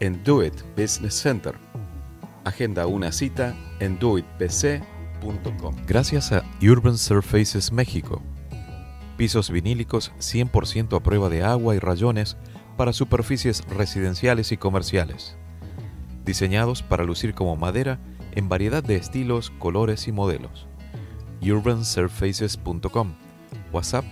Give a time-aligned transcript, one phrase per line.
[0.00, 1.54] en Do It Business Center.
[2.44, 5.74] Agenda una cita en doitbc.com.
[5.86, 8.22] Gracias a Urban Surfaces México.
[9.16, 12.36] Pisos vinílicos 100% a prueba de agua y rayones
[12.76, 15.36] para superficies residenciales y comerciales.
[16.24, 17.98] Diseñados para lucir como madera
[18.32, 20.66] en variedad de estilos, colores y modelos.
[21.40, 23.14] urbansurfaces.com.
[23.72, 24.04] WhatsApp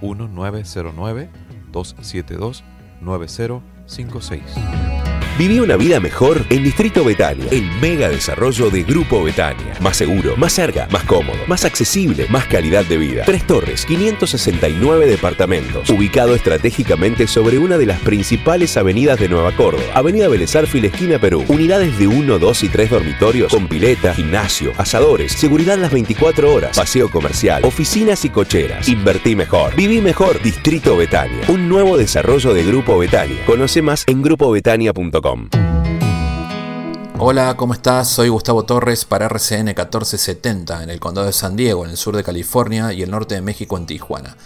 [0.00, 1.30] 1909
[1.72, 2.64] 272
[3.00, 4.95] 9056.
[5.38, 9.74] Viví una vida mejor en Distrito Betania, el mega desarrollo de Grupo Betania.
[9.82, 13.24] Más seguro, más cerca, más cómodo, más accesible, más calidad de vida.
[13.26, 19.84] Tres torres, 569 departamentos, ubicado estratégicamente sobre una de las principales avenidas de Nueva Córdoba.
[19.92, 21.44] Avenida Belezarfil, esquina Perú.
[21.48, 26.78] Unidades de 1, 2 y 3 dormitorios con pileta, gimnasio, asadores, seguridad las 24 horas,
[26.78, 28.88] paseo comercial, oficinas y cocheras.
[28.88, 29.76] Invertí mejor.
[29.76, 30.40] Viví mejor.
[30.40, 31.42] Distrito Betania.
[31.48, 33.44] Un nuevo desarrollo de Grupo Betania.
[33.44, 35.25] Conoce más en grupobetania.com.
[37.18, 38.08] Hola, ¿cómo estás?
[38.08, 42.14] Soy Gustavo Torres para RCN 1470 en el condado de San Diego, en el sur
[42.14, 44.36] de California y el norte de México en Tijuana.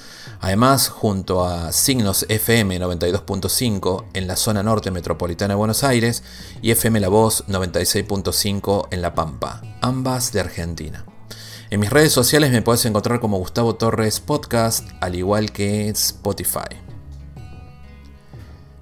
[0.41, 6.22] Además, junto a Signos FM 92.5 en la zona norte metropolitana de Buenos Aires
[6.62, 11.04] y FM La Voz 96.5 en La Pampa, ambas de Argentina.
[11.69, 16.90] En mis redes sociales me puedes encontrar como Gustavo Torres Podcast, al igual que Spotify.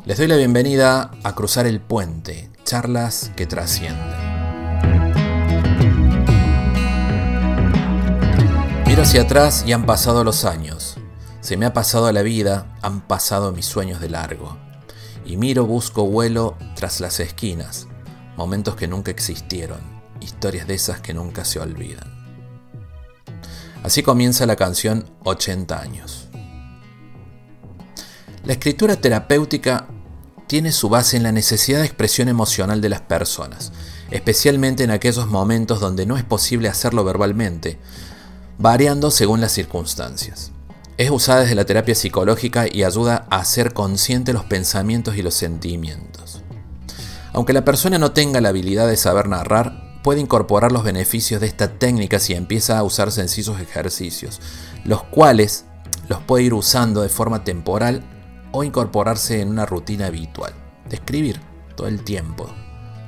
[0.08, 4.16] Les doy la bienvenida a Cruzar el Puente, charlas que trascienden.
[8.86, 10.96] Miro hacia atrás y han pasado los años.
[11.42, 14.56] Se me ha pasado la vida, han pasado mis sueños de largo.
[15.26, 17.86] Y miro, busco vuelo tras las esquinas,
[18.34, 19.80] momentos que nunca existieron,
[20.22, 22.10] historias de esas que nunca se olvidan.
[23.82, 26.28] Así comienza la canción 80 años.
[28.44, 29.86] La escritura terapéutica
[30.48, 33.70] tiene su base en la necesidad de expresión emocional de las personas,
[34.10, 37.78] especialmente en aquellos momentos donde no es posible hacerlo verbalmente,
[38.56, 40.50] variando según las circunstancias.
[40.96, 45.34] Es usada desde la terapia psicológica y ayuda a hacer consciente los pensamientos y los
[45.34, 46.42] sentimientos.
[47.34, 51.46] Aunque la persona no tenga la habilidad de saber narrar, puede incorporar los beneficios de
[51.46, 54.40] esta técnica si empieza a usar sencillos ejercicios,
[54.84, 55.66] los cuales
[56.08, 58.02] los puede ir usando de forma temporal
[58.52, 60.52] o incorporarse en una rutina habitual,
[60.88, 61.40] de escribir
[61.76, 62.48] todo el tiempo,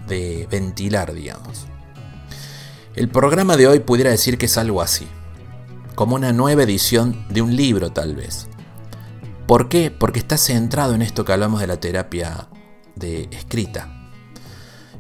[0.07, 1.67] de ventilar, digamos.
[2.95, 5.07] El programa de hoy pudiera decir que es algo así,
[5.95, 8.49] como una nueva edición de un libro tal vez.
[9.47, 9.91] ¿Por qué?
[9.91, 12.49] Porque está centrado en esto que hablamos de la terapia
[12.95, 14.11] de escrita.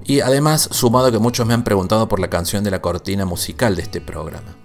[0.05, 3.77] Y además, sumado que muchos me han preguntado por la canción de la cortina musical
[3.77, 4.57] de este programa.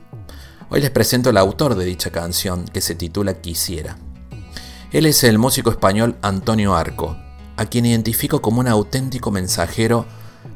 [0.69, 3.97] Hoy les presento al autor de dicha canción que se titula Quisiera.
[4.91, 7.17] Él es el músico español Antonio Arco,
[7.57, 10.05] a quien identifico como un auténtico mensajero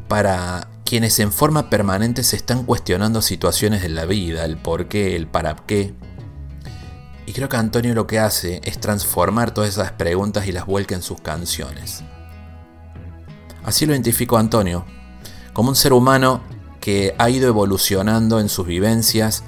[0.07, 5.15] para quienes en forma permanente se están cuestionando situaciones de la vida, el por qué,
[5.15, 5.93] el para qué.
[7.25, 10.95] Y creo que Antonio lo que hace es transformar todas esas preguntas y las vuelca
[10.95, 12.03] en sus canciones.
[13.63, 14.85] Así lo identifico a Antonio,
[15.53, 16.41] como un ser humano
[16.79, 19.43] que ha ido evolucionando en sus vivencias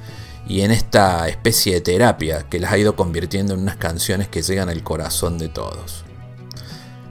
[0.48, 4.42] y en esta especie de terapia que las ha ido convirtiendo en unas canciones que
[4.42, 6.04] llegan al corazón de todos.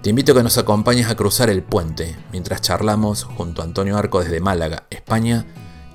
[0.02, 3.98] Te invito a que nos acompañes a cruzar el puente mientras charlamos junto a Antonio
[3.98, 5.44] Arco desde Málaga, España,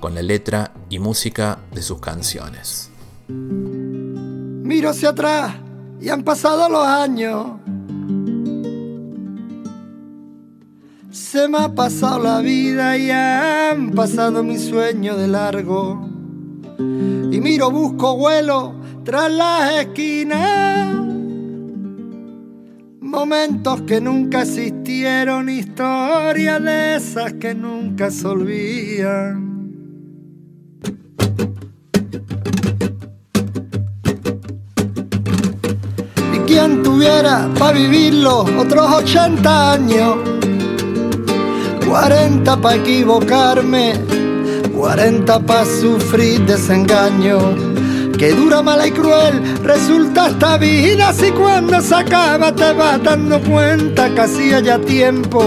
[0.00, 2.90] con la letra y música de sus canciones.
[3.28, 5.56] Miro hacia atrás
[6.00, 7.46] y han pasado los años.
[11.10, 16.08] Se me ha pasado la vida y han pasado mis sueños de largo
[17.46, 20.92] miro, busco vuelo tras las esquinas.
[23.00, 29.36] Momentos que nunca existieron, historias de esas que nunca se olvidan.
[36.34, 40.16] Y quien tuviera para vivirlo otros 80 años,
[41.86, 44.25] 40 para equivocarme,
[44.86, 47.40] 40 para sufrir desengaño.
[48.16, 53.40] Que dura, mala y cruel resulta esta vida si cuando se acaba te vas dando
[53.40, 55.42] cuenta que hacía ya tiempo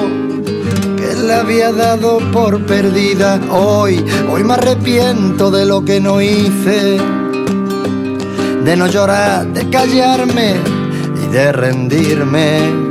[0.97, 3.39] que la había dado por perdida.
[3.49, 6.97] Hoy, hoy me arrepiento de lo que no hice,
[8.65, 10.55] de no llorar, de callarme
[11.23, 12.88] y de rendirme.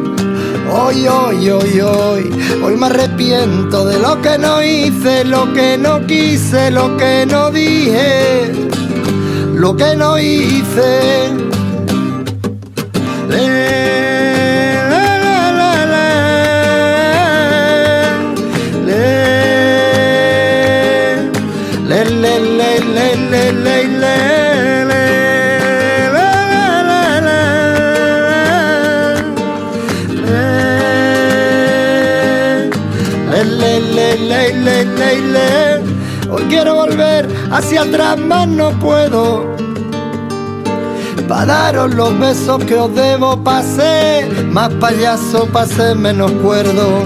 [0.71, 6.07] Hoy, hoy, hoy, hoy, hoy me arrepiento de lo que no hice, lo que no
[6.07, 8.53] quise, lo que no dije,
[9.55, 11.31] lo que no hice.
[13.31, 13.98] Hoy
[37.59, 39.57] hacia atrás, más no puedo.
[41.29, 47.03] Pa' daros los besos que os debo, pasé más payaso, pasé menos cuerdo.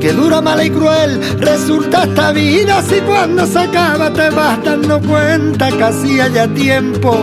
[0.00, 5.00] Que dura, mala y cruel resulta esta vida si cuando se acaba te vas dando
[5.00, 7.16] cuenta que hacía ya tiempo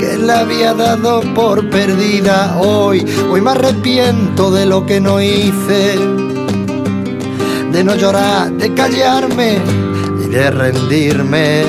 [0.00, 3.06] que la había dado por perdida hoy.
[3.30, 5.96] Hoy me arrepiento de lo que no hice
[7.72, 9.58] de no llorar, de callarme
[10.36, 11.62] de rendirme.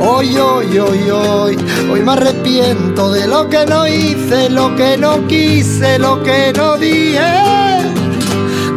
[0.00, 1.58] Hoy, hoy, hoy, hoy,
[1.90, 6.78] hoy me arrepiento de lo que no hice, lo que no quise, lo que no
[6.78, 7.20] dije,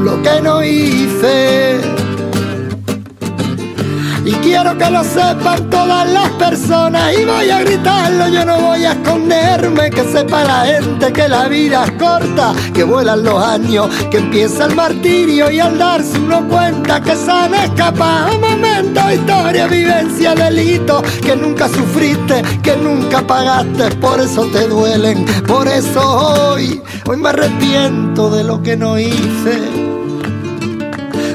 [0.04, 2.00] lo que no hice.
[4.23, 7.18] Y quiero que lo sepan todas las personas.
[7.18, 11.47] Y voy a gritarlo, yo no voy a esconderme, que sepa la gente que la
[11.47, 16.47] vida es corta, que vuelan los años, que empieza el martirio y al darse uno
[16.47, 23.89] cuenta que se han escapado momentos, historia, vivencia, delito, que nunca sufriste, que nunca pagaste,
[23.95, 29.59] por eso te duelen, por eso hoy, hoy me arrepiento de lo que no hice,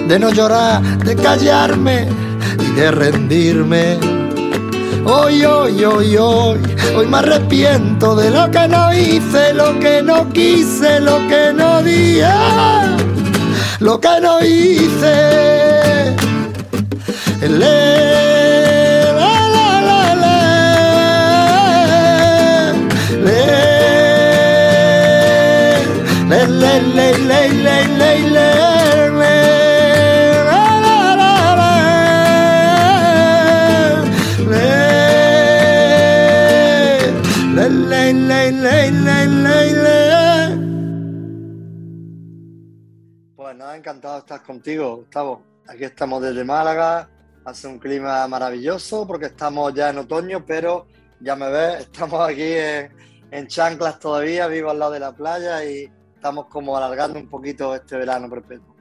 [0.07, 2.26] de no llorar, de callarme
[2.61, 3.99] y de rendirme.
[5.05, 6.59] Hoy, hoy, hoy, hoy,
[6.97, 11.83] hoy me arrepiento de lo que no hice, lo que no quise, lo que no
[11.83, 12.27] dije,
[13.81, 16.17] lo que no hice.
[17.49, 18.36] Le,
[44.17, 45.43] encantado de estar contigo, Gustavo.
[45.69, 47.09] Aquí estamos desde Málaga,
[47.45, 50.87] hace un clima maravilloso porque estamos ya en otoño, pero
[51.21, 52.55] ya me ves, estamos aquí
[53.31, 57.75] en, chanclas todavía, vivo al lado de la playa y estamos como alargando un poquito
[57.75, 58.75] este verano perpetuo.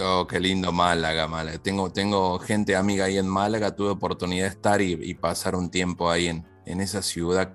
[0.00, 1.58] Oh, qué lindo Málaga, Málaga.
[1.58, 6.10] Tengo, tengo gente amiga ahí en Málaga, tuve oportunidad de estar y, pasar un tiempo
[6.10, 7.54] ahí en, en, esa ciudad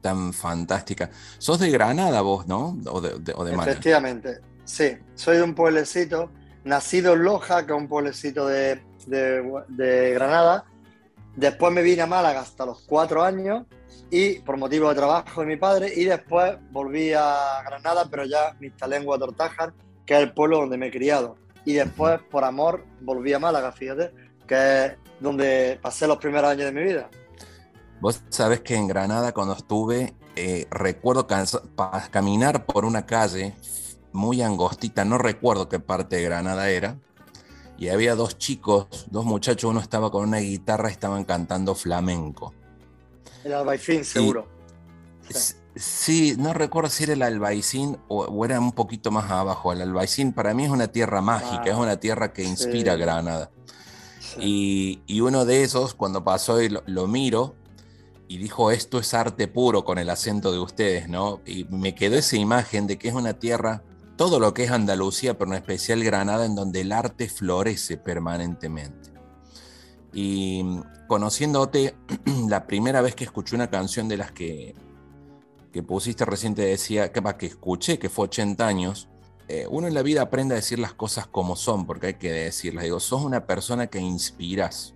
[0.00, 1.10] tan fantástica.
[1.38, 2.78] Sos de Granada vos, ¿no?
[2.86, 3.72] O de, de Málaga.
[3.72, 6.30] Efectivamente, Sí, soy de un pueblecito,
[6.64, 8.80] nacido en Loja, que es un pueblecito de,
[10.14, 10.64] Granada.
[11.36, 13.64] Después me vine a Málaga hasta los cuatro años
[14.10, 18.54] y por motivo de trabajo de mi padre y después volví a Granada, pero ya
[18.60, 19.06] me instalé en
[20.04, 21.36] que es el pueblo donde me he criado.
[21.64, 24.10] Y después, por amor, volví a Málaga, fíjate,
[24.46, 27.08] que es donde pasé los primeros años de mi vida.
[28.00, 31.26] Vos sabés que en Granada cuando estuve, eh, recuerdo
[32.10, 33.54] caminar por una calle
[34.12, 36.98] muy angostita, no recuerdo qué parte de Granada era,
[37.78, 42.54] y había dos chicos, dos muchachos, uno estaba con una guitarra y estaban cantando flamenco.
[43.44, 44.46] El Albaicín, seguro.
[45.74, 46.36] sí.
[46.38, 49.72] no recuerdo si era el Albaicín o, era un poquito más abajo.
[49.72, 53.50] El Albaicín para mí es una tierra mágica, es una tierra que inspira Granada.
[54.38, 57.56] Y, uno de esos, cuando pasó y lo, miro,
[58.28, 61.40] y dijo, esto es arte puro con el acento de ustedes, ¿no?
[61.44, 63.82] Y me quedó esa imagen de que es una tierra
[64.22, 69.10] todo lo que es Andalucía, pero en especial Granada, en donde el arte florece permanentemente.
[70.12, 70.64] Y
[71.08, 71.96] conociéndote,
[72.48, 74.76] la primera vez que escuché una canción de las que,
[75.72, 79.08] que pusiste reciente decía, que, escuché, que fue 80 años,
[79.48, 82.30] eh, uno en la vida aprende a decir las cosas como son, porque hay que
[82.30, 82.84] decirlas.
[82.84, 84.94] Digo, sos una persona que inspiras,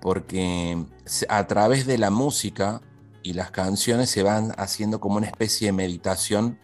[0.00, 0.82] porque
[1.28, 2.80] a través de la música
[3.22, 6.58] y las canciones se van haciendo como una especie de meditación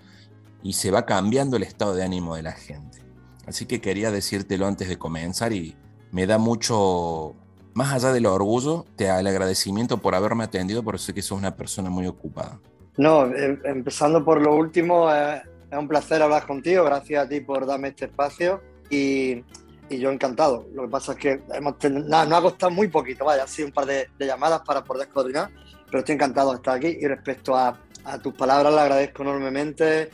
[0.63, 3.03] y se va cambiando el estado de ánimo de la gente.
[3.47, 5.77] Así que quería decírtelo antes de comenzar y
[6.11, 7.35] me da mucho,
[7.75, 11.57] más allá del orgullo, te el agradecimiento por haberme atendido, porque sé que sos una
[11.57, 12.61] persona muy ocupada.
[12.99, 17.65] No, em, empezando por lo último, es un placer hablar contigo, gracias a ti por
[17.65, 18.61] darme este espacio
[18.91, 19.45] y,
[19.89, 20.67] yo encantado.
[20.75, 23.87] Lo que pasa es que hemos no, ha costado muy poquito, vaya, sido un par
[23.87, 25.51] de, llamadas para poder coordinar,
[25.87, 27.79] pero estoy encantado de estar aquí y respecto a,
[28.23, 30.11] tus palabras, le agradezco enormemente.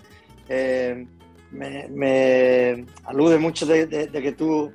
[0.48, 1.06] Eh,
[1.50, 4.72] me, alude mucho de, que tú,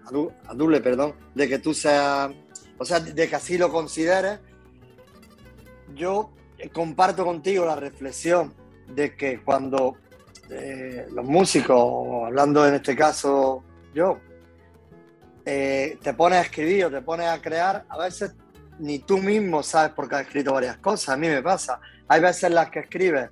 [0.48, 2.32] adule, perdón, de que tú seas,
[2.78, 4.40] o sea, de que así lo consideres.
[5.96, 6.32] Yo
[6.72, 8.54] comparto contigo la reflexión
[8.88, 9.98] de que cuando
[10.50, 14.20] eh, los músicos, hablando en este caso yo,
[15.46, 18.34] eh, te pones a escribir o te pones a crear, a veces
[18.80, 21.10] ni tú mismo sabes por qué has escrito varias cosas.
[21.10, 21.80] A mí me pasa.
[22.08, 23.30] Hay veces las que escribes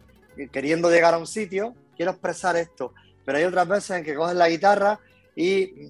[0.51, 2.93] queriendo llegar a un sitio, quiero expresar esto,
[3.25, 4.99] pero hay otras veces en que coges la guitarra
[5.35, 5.89] y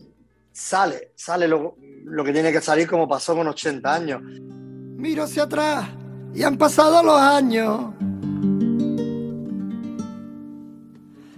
[0.52, 4.22] sale, sale lo, lo que tiene que salir como pasó con 80 años.
[4.24, 5.88] Miro hacia atrás
[6.34, 7.94] y han pasado los años.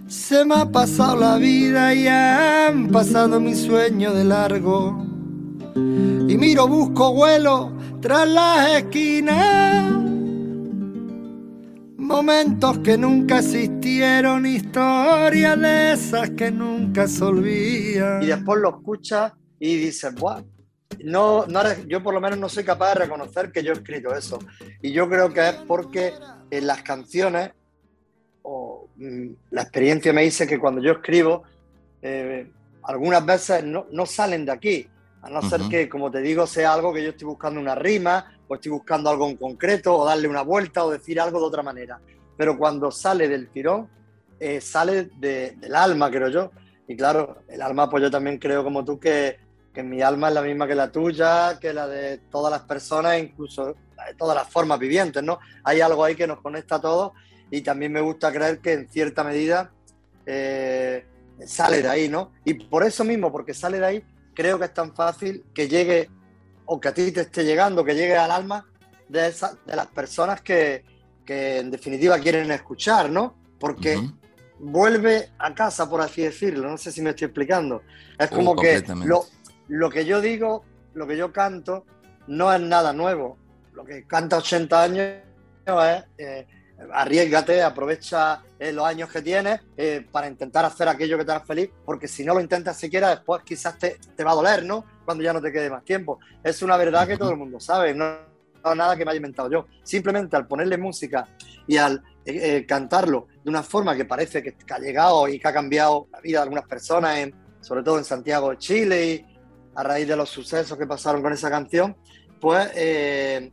[0.06, 5.04] Se me ha pasado la vida y han pasado mis sueños de largo.
[5.76, 10.09] Y miro, busco vuelo tras las esquinas.
[12.10, 18.20] Momentos que nunca existieron, historias de esas que nunca se olvidan.
[18.20, 20.42] Y después lo escuchas y dices, Buah,
[21.04, 24.12] no, no yo por lo menos no soy capaz de reconocer que yo he escrito
[24.12, 24.40] eso.
[24.82, 26.12] Y yo creo que es porque
[26.50, 27.52] en las canciones,
[28.42, 31.44] o mm, la experiencia me dice que cuando yo escribo,
[32.02, 32.50] eh,
[32.82, 34.88] algunas veces no, no, salen de aquí.
[35.22, 38.39] A no ser que, como te digo, sea algo que yo estoy buscando una rima,
[38.50, 41.62] o estoy buscando algo en concreto, o darle una vuelta, o decir algo de otra
[41.62, 42.00] manera.
[42.36, 43.88] Pero cuando sale del tirón,
[44.40, 46.50] eh, sale del alma, creo yo.
[46.88, 49.38] Y claro, el alma, pues yo también creo como tú que
[49.72, 53.18] que mi alma es la misma que la tuya, que la de todas las personas,
[53.18, 55.38] incluso de todas las formas vivientes, ¿no?
[55.62, 57.12] Hay algo ahí que nos conecta a todos
[57.50, 59.70] y también me gusta creer que en cierta medida
[60.26, 61.04] eh,
[61.44, 62.32] sale de ahí, ¿no?
[62.44, 64.04] Y por eso mismo, porque sale de ahí,
[64.34, 66.10] creo que es tan fácil que llegue,
[66.72, 68.64] o que a ti te esté llegando, que llegue al alma
[69.08, 70.84] de, esa, de las personas que,
[71.26, 73.34] que, en definitiva quieren escuchar, ¿no?
[73.58, 73.98] Porque
[74.60, 77.82] vuelve a casa, por así decirlo, no sé si me estoy explicando.
[78.16, 79.24] Es uh, como que lo,
[79.66, 81.84] lo que yo digo, lo que yo canto,
[82.28, 83.36] no es nada nuevo.
[83.72, 85.06] Lo que canta 80 años
[85.66, 86.46] es eh,
[86.92, 91.44] arriesgate, aprovecha eh, los años que tienes eh, para intentar hacer aquello que te haga
[91.44, 94.84] feliz, porque si no lo intentas siquiera, después quizás te, va a doler, ¿no?
[95.10, 96.20] Cuando ya no te quede más tiempo.
[96.42, 99.50] Es una verdad que todo el mundo sabe, no, es nada que me haya inventado
[99.50, 99.66] yo.
[99.82, 101.28] Simplemente al ponerle música
[101.66, 102.00] y al
[102.68, 106.38] cantarlo de una forma que parece que, ha llegado y que ha cambiado la vida
[106.38, 109.26] de algunas personas, en, sobre todo en Santiago de Chile y,
[109.74, 111.96] a raíz de los sucesos que pasaron con esa canción,
[112.40, 113.50] pues eh,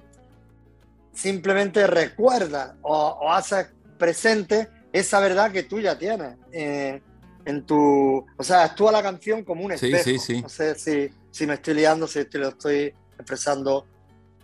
[1.12, 7.02] simplemente recuerda o, hace presente esa verdad que tú ya tienes eh,
[7.46, 8.26] en tu...
[8.38, 10.04] O sea, actúa la canción como un espejo.
[10.04, 10.42] Sí, sí, sí.
[10.42, 13.86] No sé si, si me estoy liando, si lo estoy expresando.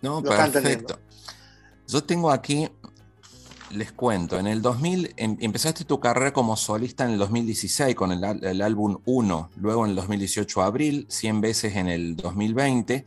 [0.00, 0.96] No, perfecto.
[1.88, 2.68] Yo tengo aquí
[3.70, 8.12] les cuento, en el 2000 em, empezaste tu carrera como solista en el 2016 con
[8.12, 13.04] el, álbum 1, luego en el 2018 abril, 100 veces en el 2020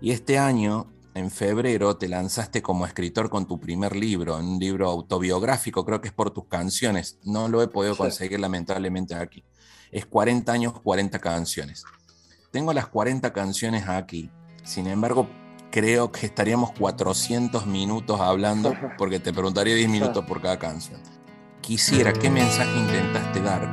[0.00, 4.90] y este año, en febrero, te lanzaste como escritor con tu primer libro, un libro
[4.90, 9.44] autobiográfico, creo que es por tus canciones, no lo he podido conseguir lamentablemente aquí.
[9.92, 11.84] Es 40 años, 40 canciones.
[12.50, 14.30] Tengo las 40 canciones aquí,
[14.64, 15.28] sin embargo,
[15.70, 20.98] creo que estaríamos 400 minutos hablando porque te preguntaría 10 minutos por cada canción.
[21.60, 23.68] Quisiera, ¿qué mensaje intentaste dar?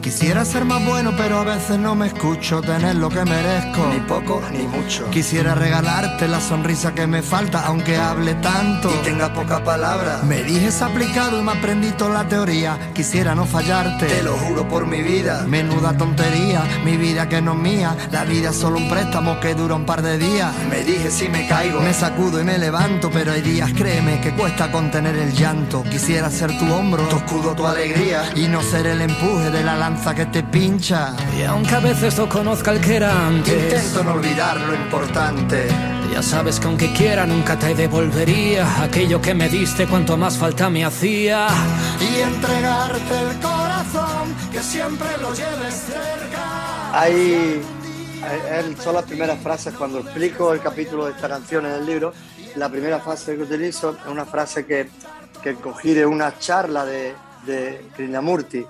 [0.00, 3.71] Quisiera ser más bueno, pero a veces no me escucho tener lo que merezco.
[3.72, 5.08] Ni poco ni mucho.
[5.10, 10.22] Quisiera regalarte la sonrisa que me falta, aunque hable tanto y tenga pocas palabras.
[10.24, 12.78] Me dijes aplicado y me aprendí toda la teoría.
[12.94, 14.06] Quisiera no fallarte.
[14.06, 15.44] Te lo juro por mi vida.
[15.46, 17.96] Menuda tontería, mi vida que no es mía.
[18.10, 20.52] La vida es solo un préstamo que dura un par de días.
[20.68, 21.80] Me dije si me caigo.
[21.80, 25.82] Me sacudo y me levanto, pero hay días, créeme, que cuesta contener el llanto.
[25.84, 28.24] Quisiera ser tu hombro, tu escudo, tu alegría.
[28.36, 31.14] Y no ser el empuje de la lanza que te pincha.
[31.38, 35.68] Y aunque a veces no conozca el que era antes, intento no olvidar lo importante.
[36.12, 40.68] Ya sabes que aunque quiera nunca te devolvería aquello que me diste cuanto más falta
[40.68, 41.48] me hacía.
[42.00, 47.00] Y entregarte el corazón que siempre lo lleves cerca.
[47.00, 47.62] Ahí
[48.82, 52.12] son las primeras frases cuando explico el capítulo de esta canción en el libro.
[52.56, 54.90] La primera frase que utilizo es una frase que
[55.42, 57.14] que cogí de una charla de,
[57.44, 58.64] de Krishnamurti.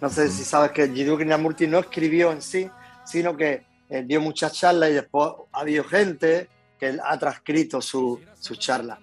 [0.00, 2.68] No sé si sabes que Jiddu Krishnamurti no escribió en sí,
[3.04, 3.62] sino que
[3.94, 6.48] eh, dio muchas charlas y después ha habido gente
[6.80, 8.98] que ha transcrito su, su charla.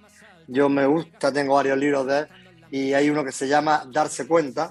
[0.47, 2.27] Yo me gusta, tengo varios libros de él
[2.71, 4.69] y hay uno que se llama Darse Cuenta,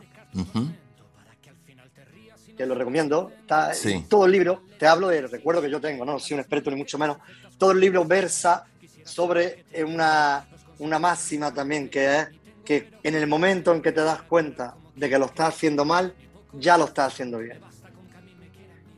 [2.55, 3.33] que lo recomiendo.
[3.41, 3.73] Está,
[4.11, 6.77] Todo el libro, te hablo del recuerdo que yo tengo, no soy un experto ni
[6.77, 7.17] mucho menos.
[7.57, 8.67] Todo el libro versa
[9.03, 10.47] sobre una,
[10.81, 12.29] una máxima también, que es
[12.63, 16.15] que en el momento en que te das cuenta de que lo estás haciendo mal,
[16.53, 17.70] ya lo estás haciendo bien.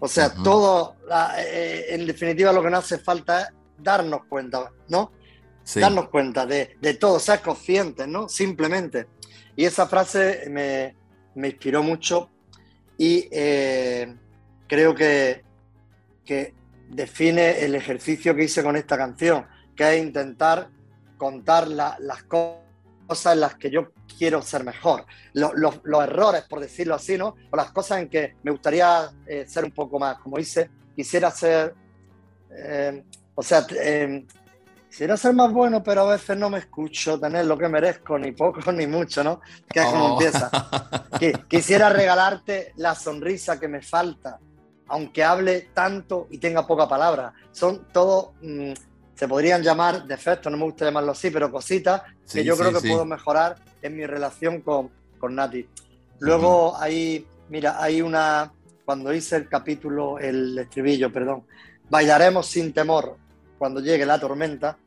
[0.04, 0.96] O sea, todo,
[1.38, 5.12] eh, en definitiva, lo que nos hace falta es darnos cuenta, ¿no?
[5.76, 8.28] Darnos cuenta de, de, todo, ser conscientes, ¿no?
[8.28, 9.06] Simplemente.
[9.54, 10.96] Y esa frase me,
[11.36, 12.30] me inspiró mucho
[12.98, 14.12] y eh,
[14.66, 15.44] creo que,
[16.24, 16.52] que
[16.88, 20.68] define el ejercicio que hice con esta canción, que es intentar
[21.16, 22.58] contar las cosas
[23.26, 25.04] en las que yo quiero ser mejor,
[25.34, 27.36] los, errores, por decirlo así, ¿no?
[27.50, 31.30] O las cosas en que me gustaría eh, ser un poco más, como dice, quisiera
[31.30, 31.74] ser,
[32.50, 33.04] eh,
[33.34, 33.66] o sea,
[34.88, 38.32] quisiera ser más bueno, pero a veces no me escucho tener lo que merezco, ni
[38.32, 39.40] poco ni mucho, ¿no?
[39.68, 40.12] Que es como oh.
[40.12, 40.50] empieza.
[41.48, 44.38] quisiera regalarte la sonrisa que me falta,
[44.88, 47.32] aunque hable tanto y tenga poca palabra.
[47.52, 48.72] Son todo, mm,
[49.14, 52.88] se podrían llamar defectos, no me gusta llamarlo así, pero cositas que yo creo que
[52.88, 55.66] puedo mejorar en mi relación con, con Nati.
[56.18, 58.52] Luego hay, mira, hay una,
[58.84, 61.44] cuando hice el capítulo, el estribillo, perdón,
[61.90, 63.16] bailaremos sin temor
[63.58, 64.78] cuando llegue la tormenta,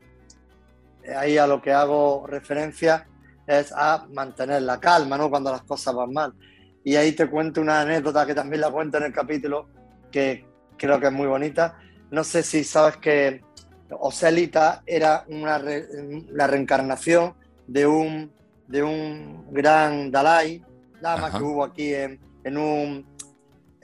[1.16, 3.06] ahí a lo que hago referencia
[3.46, 5.30] es a mantener la calma, ¿no?
[5.30, 6.34] Cuando las cosas van mal.
[6.82, 9.68] Y ahí te cuento una anécdota que también la cuento en el capítulo,
[10.10, 10.44] que
[10.76, 11.78] creo que es muy bonita.
[12.10, 13.42] No sé si sabes que
[13.90, 17.34] Ocelita era una la reencarnación
[17.66, 18.32] de un,
[18.66, 20.64] de un gran Dalai
[21.00, 23.06] Lama que hubo aquí en, en un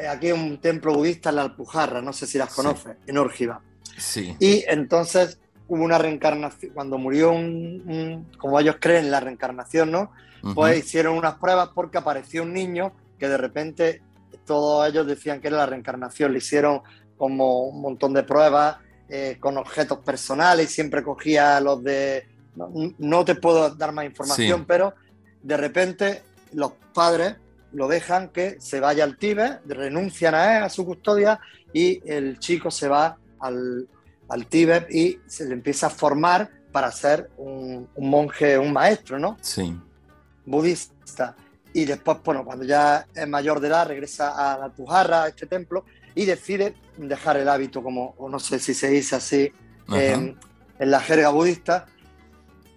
[0.09, 3.61] aquí en un templo budista en la Alpujarra, no sé si las conoces, en Órgiva.
[3.97, 4.35] Sí.
[4.41, 5.38] Y entonces
[5.69, 10.12] hubo una reencarnación, cuando murió un, como ellos creen, la reencarnación, ¿no?
[10.55, 14.03] Pues hicieron unas pruebas porque apareció un niño que de repente
[14.45, 16.81] todos ellos decían que era la reencarnación, le hicieron
[17.17, 18.79] como un montón de pruebas
[19.14, 22.27] eh, con objetos personales y siempre cogía los de...
[22.57, 24.94] No, te puedo dar más información, pero
[25.42, 26.22] de repente
[26.55, 27.37] los padres
[27.72, 31.40] lo dejan que se vaya al Tíbet, renuncian a él, a su custodia,
[31.75, 33.87] y el chico se va al,
[34.31, 39.37] al Tíbet y se le empieza a formar para ser un, monje, un maestro, ¿no?
[39.42, 39.79] Sí.
[40.46, 41.37] Budista.
[41.75, 45.44] Y después, bueno, cuando ya es mayor de edad, regresa a la Tujarra, a este
[45.44, 49.53] templo, y decide dejar el hábito, como, o no sé si se dice así,
[49.88, 50.37] en
[50.79, 51.87] la jerga budista,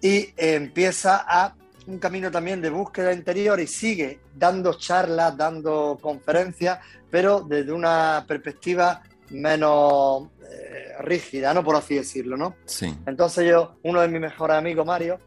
[0.00, 1.54] y empieza a
[1.86, 8.24] un camino también de búsqueda interior y sigue dando charlas, dando conferencias, pero desde una
[8.26, 11.64] perspectiva menos eh, rígida, ¿no?
[11.64, 12.56] Por así decirlo, ¿no?
[12.64, 12.94] Sí.
[13.06, 15.18] Entonces yo, uno de mis mejores amigos, Mario,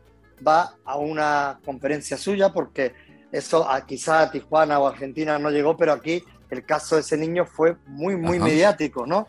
[0.45, 2.93] va a una conferencia suya porque
[3.31, 7.17] eso a, quizá a Tijuana o Argentina no llegó, pero aquí el caso de ese
[7.17, 9.27] niño fue muy, muy mediático, ¿no?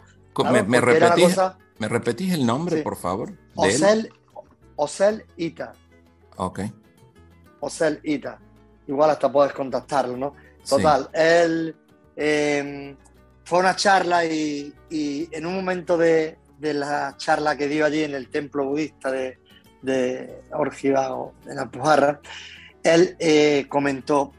[0.68, 0.80] ¿Me,
[1.88, 3.32] repetís, el nombre, por favor?
[3.54, 4.12] Osel,
[4.76, 5.72] Osel Ita.
[6.36, 6.60] Ok.
[7.60, 8.38] Osel Ita.
[8.86, 10.34] Igual hasta puedes contactarlo, ¿no?
[10.68, 11.74] Total, él
[12.16, 12.96] em,
[13.44, 18.28] fue una charla y, en un momento de, la charla que dio allí en el
[18.28, 19.38] templo budista de,
[19.82, 22.20] de o en Alpujarra,
[22.82, 24.32] él eh, comentó,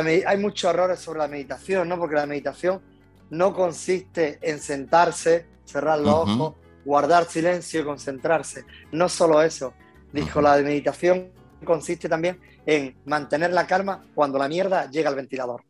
[0.00, 1.98] hay muchos errores sobre la meditación, ¿no?
[1.98, 2.80] porque la meditación
[3.30, 6.54] no consiste en sentarse, cerrar los ojos,
[6.84, 8.64] guardar silencio y concentrarse.
[8.92, 9.74] No solo eso,
[10.12, 11.32] dijo, la meditación
[11.64, 15.62] consiste también en mantener la calma cuando la mierda llega al ventilador.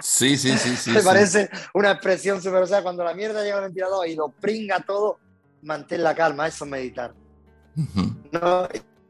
[0.00, 0.90] Sí, sí, sí, sí.
[0.92, 4.28] Me parece una expresión súper, o sea, cuando la mierda llega al ventilador y lo
[4.28, 5.18] pringa todo,
[5.62, 7.14] mantén la calma, eso es meditar.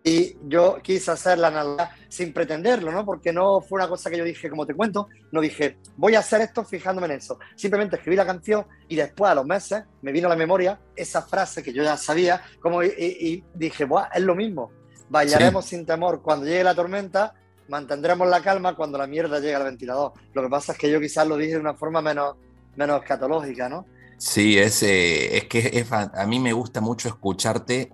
[0.07, 3.07] Y yo quise hacer la analogía sin pretenderlo, ¿no?
[3.07, 6.19] Porque no fue una cosa que yo dije, como te cuento, no dije, voy a
[6.19, 7.38] hacer esto fijándome en eso.
[7.57, 11.23] Simplemente escribí la canción y después, a los meses, me vino a la memoria esa
[11.23, 14.71] frase que yo ya sabía, como y, dije, Buah, es lo mismo.
[15.09, 17.35] Bailaremos sin temor cuando llegue la tormenta
[17.69, 20.12] mantendremos la calma cuando la mierda llega al ventilador.
[20.33, 22.37] Lo que pasa es que yo quizás lo dije de una forma menos,
[22.77, 23.87] menos escatológica, ¿no?
[24.19, 27.93] Sí, es, eh, es que a mí me gusta mucho escucharte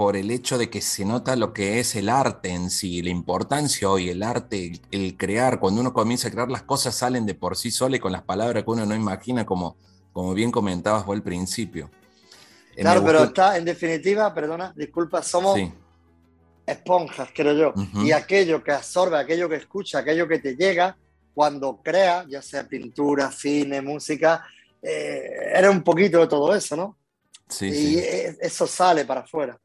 [0.00, 3.10] por el hecho de que se nota lo que es el arte en sí, la
[3.10, 7.34] importancia hoy, el arte, el, crear, cuando uno comienza a crear las cosas salen de
[7.34, 9.76] por sí solas con las palabras que uno no imagina, como,
[10.14, 11.90] como bien comentabas vos al principio.
[12.74, 15.60] Eh, claro, pero está, en definitiva, perdona, disculpa, somos
[16.64, 17.74] esponjas, creo yo.
[18.02, 20.96] Y aquello que absorbe, aquello que escucha, aquello que te llega,
[21.34, 24.46] cuando crea, ya sea pintura, cine, música,
[24.80, 26.96] eh, era un poquito de todo eso, ¿no?
[27.46, 29.60] Sí, y e, eso sale para afuera.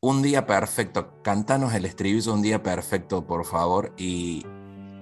[0.00, 4.46] Un día perfecto, cantanos el estribillo Un día perfecto, por favor, y,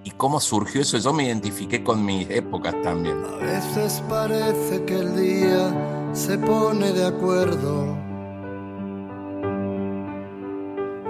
[0.04, 0.98] y cómo surgió eso.
[0.98, 3.22] Yo me identifiqué con mis épocas también.
[3.24, 8.06] A veces parece que el día se pone de acuerdo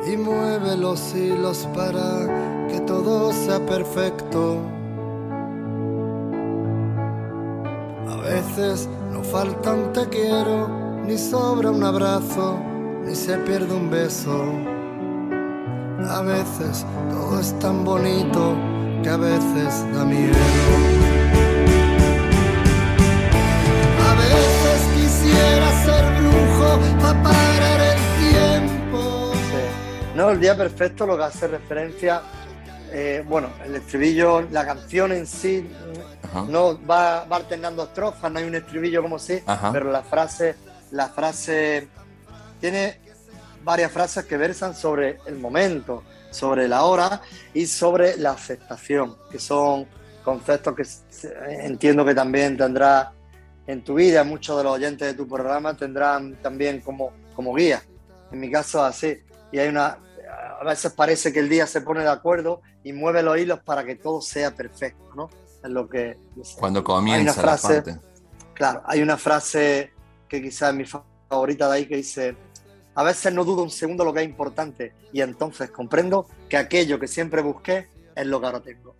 [0.07, 4.59] y mueve los hilos para que todo sea perfecto.
[8.09, 10.69] A veces no falta un te quiero,
[11.05, 12.59] ni sobra un abrazo,
[13.07, 14.53] ni se pierde un beso.
[16.09, 18.57] A veces todo es tan bonito
[19.03, 20.37] que a veces da miedo.
[24.09, 29.33] A veces quisiera ser brujo para parar el tiempo.
[30.17, 32.23] No, el día perfecto lo que hace referencia,
[32.93, 35.69] eh, bueno, el estribillo, la canción en sí,
[36.49, 39.43] no va, va, alternando estrofas, no hay un estribillo como si,
[39.73, 40.57] pero la frase,
[40.91, 41.89] la frase
[42.61, 43.01] tiene
[43.65, 47.21] varias frases que versan sobre el momento, sobre la hora
[47.53, 49.87] y sobre la aceptación, que son
[50.25, 50.85] conceptos que
[51.65, 53.09] entiendo que también tendrás
[53.67, 57.83] en tu vida, muchos de los oyentes de tu programa tendrán también como, como guía.
[58.31, 59.19] En mi caso así.
[59.51, 59.99] Y hay una,
[60.61, 63.85] a veces parece que el día se pone de acuerdo y mueve los hilos para
[63.85, 65.29] que todo sea perfecto, ¿no?
[65.65, 66.17] Es lo que...
[66.59, 67.99] Cuando comienza la parte.
[68.55, 69.93] Claro, hay una frase
[70.29, 72.37] que quizás es mi favorita de ahí que dice,
[72.95, 76.99] a veces no dudo un segundo lo que es importante y entonces comprendo que aquello
[76.99, 78.97] que siempre busqué es lo que ahora tengo.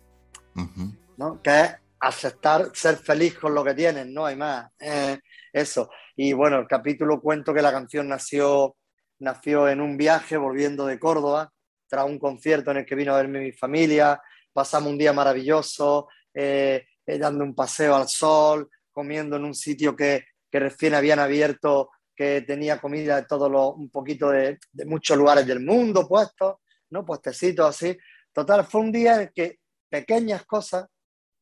[1.17, 1.41] ¿no?
[1.41, 4.71] Que es aceptar, ser feliz con lo que tienes, no hay más.
[4.79, 5.17] Eh,
[5.51, 5.89] eso.
[6.15, 8.75] Y bueno, el capítulo cuento que la canción nació,
[9.19, 11.51] nació en un viaje volviendo de Córdoba,
[11.87, 14.21] tras un concierto en el que vino a verme mi familia.
[14.53, 19.95] Pasamos un día maravilloso, eh, eh, dando un paseo al sol, comiendo en un sitio
[19.95, 25.15] que, que recién habían abierto que tenía comida de todos los, un poquito de, muchos
[25.15, 26.55] lugares del mundo puestos,
[26.89, 27.05] ¿no?
[27.05, 27.95] Puestecitos así.
[28.33, 30.87] Total, fue un día en que pequeñas cosas,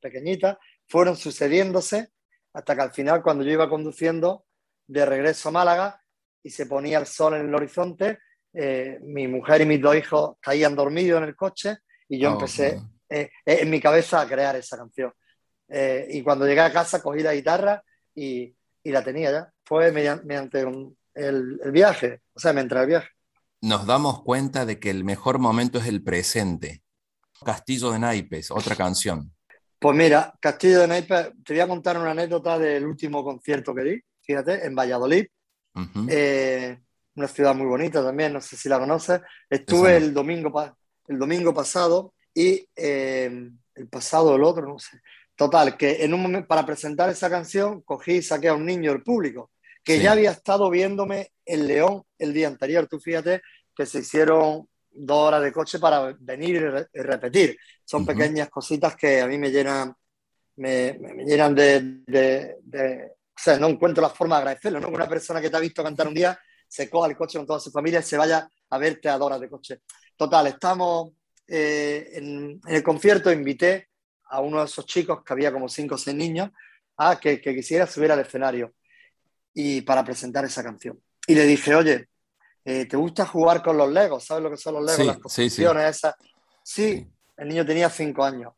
[0.01, 2.09] pequeñitas, fueron sucediéndose
[2.53, 4.45] hasta que al final, cuando yo iba conduciendo
[4.85, 6.01] de regreso a Málaga
[6.43, 8.19] y se ponía el sol en el horizonte,
[8.53, 11.77] eh, mi mujer y mis dos hijos caían dormidos en el coche
[12.09, 15.13] y yo oh, empecé eh, eh, en mi cabeza a crear esa canción.
[15.67, 17.81] y cuando llegué a casa cogí la guitarra
[18.13, 18.53] y,
[18.85, 19.51] y la tenía ya.
[19.65, 20.63] Fue mediante,
[21.15, 23.09] el, viaje, o sea, mientras el viaje.
[23.61, 26.83] Nos damos cuenta de que el mejor momento es el presente.
[27.43, 29.33] Castillo de Naipes, otra canción.
[29.79, 33.83] Pues mira, Castillo de Naipes, te voy a contar una anécdota del último concierto que
[33.83, 35.25] di, fíjate, en Valladolid.
[36.07, 36.79] Eh,
[37.15, 39.19] una ciudad muy bonita también, no sé si la conoces.
[39.49, 40.75] Estuve el domingo,
[41.07, 45.01] el domingo pasado y eh, el pasado el otro, no sé.
[45.35, 48.91] Total, que en un momento, para presentar esa canción, cogí y saqué a un niño
[48.91, 49.51] del público,
[49.83, 52.87] que ya había estado viéndome en León el día anterior.
[52.87, 53.41] Tú fíjate
[53.75, 56.55] que se hicieron dos horas de coche para venir
[56.93, 57.57] y, repetir.
[57.83, 59.93] Son pequeñas cositas que a mí me llenan,
[60.55, 62.55] me, llenan de,
[63.11, 64.87] O sea, no encuentro la forma de agradecerlo, ¿no?
[64.87, 67.45] Que una persona que te ha visto cantar un día se coja el coche con
[67.45, 69.81] toda su familia y se vaya a verte a dos horas de coche.
[70.15, 71.11] Total, estamos
[71.45, 73.89] eh, en, en el concierto, invité
[74.35, 76.51] a uno de esos chicos, que había como cinco o seis niños,
[76.97, 78.73] a que, quisiera subir al escenario
[79.53, 80.99] y para presentar esa canción.
[81.25, 82.09] Y le dije, oye,
[82.65, 84.25] eh, ¿te gusta jugar con los Legos?
[84.25, 85.05] ¿Sabes lo que son los Legos?
[85.05, 86.15] las construcciones sí, esas.
[86.63, 88.53] Sí, el niño tenía cinco años.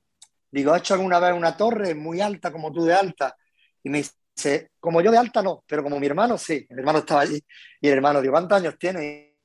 [0.49, 3.35] Digo, ¿has hecho alguna vez una torre muy alta como tú de alta?
[3.83, 6.65] Y me dice, como yo de alta no, pero como mi hermano sí.
[6.71, 7.43] Mi hermano estaba allí.
[7.79, 9.35] Y el hermano, digo, ¿cuántos años tiene?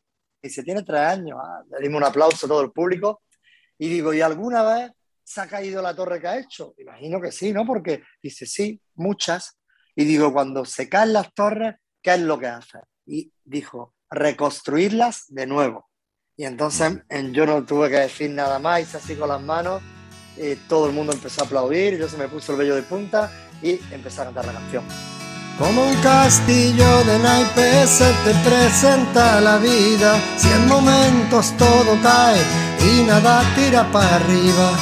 [0.40, 1.38] Y dice, tiene tres años.
[1.42, 3.22] Ah, le dimos un aplauso a todo el público.
[3.78, 4.92] Y digo, ¿y alguna vez
[5.24, 6.74] ¿se ha caído la torre que ha hecho?
[6.78, 7.66] Imagino que sí, ¿no?
[7.66, 9.58] Porque dice, sí, muchas.
[9.94, 12.78] Y digo, cuando se caen las torres, ¿qué es lo que hace?
[13.06, 15.88] Y dijo, reconstruirlas de nuevo.
[16.36, 19.82] Y entonces yo no tuve que decir nada más, hice así con las manos,
[20.36, 23.30] y todo el mundo empezó a aplaudir, yo se me puso el vello de punta
[23.62, 24.84] y empecé a cantar la canción.
[25.58, 32.40] Como un castillo de naipes se te presenta la vida, si en momentos todo cae
[32.80, 34.72] y nada tira para arriba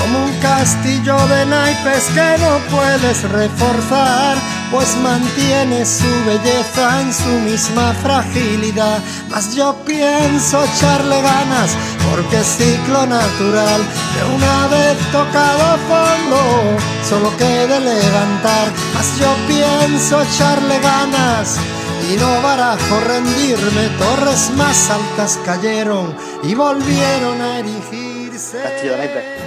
[0.00, 4.36] como un castillo de naipes que no puedes reforzar,
[4.70, 9.00] pues mantiene su belleza en su misma fragilidad.
[9.30, 11.70] Mas yo pienso echarle ganas,
[12.10, 13.80] porque es ciclo natural,
[14.14, 16.40] que una vez tocado fondo,
[17.08, 18.68] solo quede levantar.
[18.94, 21.58] Mas yo pienso echarle ganas
[22.10, 28.07] y no barajo rendirme, torres más altas cayeron y volvieron a erigirse.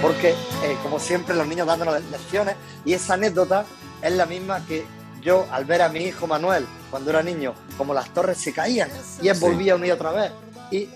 [0.00, 3.64] Porque eh, como siempre los niños dándonos lecciones y esa anécdota
[4.02, 4.84] es la misma que
[5.22, 8.90] yo al ver a mi hijo Manuel cuando era niño, como las torres se caían
[9.22, 10.32] y él volvía una y otra vez
[10.70, 10.88] y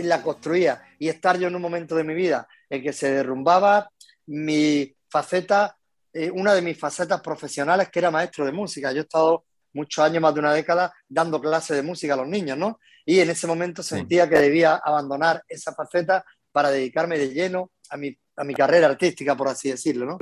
[0.00, 3.90] la construía y estar yo en un momento de mi vida en que se derrumbaba
[4.26, 5.76] mi faceta,
[6.12, 8.92] eh, una de mis facetas profesionales que era maestro de música.
[8.92, 12.28] Yo he estado muchos años, más de una década, dando clases de música a los
[12.28, 12.78] niños, ¿no?
[13.04, 17.96] Y en ese momento sentía que debía abandonar esa faceta para dedicarme de lleno a
[17.96, 20.18] mi, a mi carrera artística, por así decirlo, ¿no?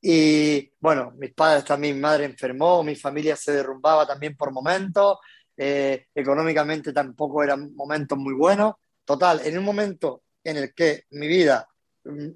[0.00, 5.18] Y bueno, mis padres también, mi madre enfermó, mi familia se derrumbaba también por momentos,
[5.56, 8.74] eh, económicamente tampoco eran momentos muy buenos.
[9.04, 11.68] Total, en un momento en el que mi vida,
[12.04, 12.28] mm,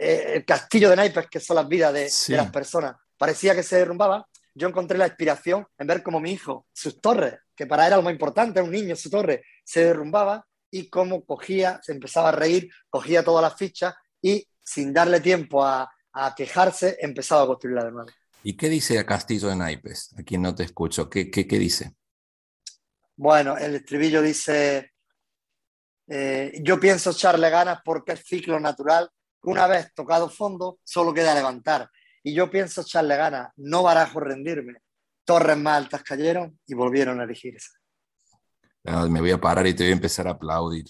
[0.00, 3.64] eh, el castillo de naipes, que son las vidas de, de las personas, parecía que
[3.64, 7.84] se derrumbaba, yo encontré la inspiración en ver cómo mi hijo, sus torres, que para
[7.84, 11.92] él era lo más importante, un niño, su torre, se derrumbaba y cómo cogía, se
[11.92, 15.88] empezaba a reír, cogía todas las fichas y sin darle tiempo a,
[16.36, 18.10] quejarse, empezaba a construirla de nuevo.
[18.42, 20.14] ¿Y qué dice Castillo de Naipes?
[20.18, 21.94] A quien no te escucho, ¿qué, qué, dice?
[23.16, 24.92] Bueno, el estribillo dice,
[26.08, 29.08] eh, yo pienso echarle ganas porque es ciclo natural,
[29.42, 31.88] una vez tocado fondo, solo queda levantar
[32.22, 34.78] y yo pienso echarle ganas, no barajo rendirme.
[35.24, 37.81] Torres más altas cayeron y volvieron a erigirse.
[38.84, 40.86] Me voy a parar y te voy a empezar a aplaudir.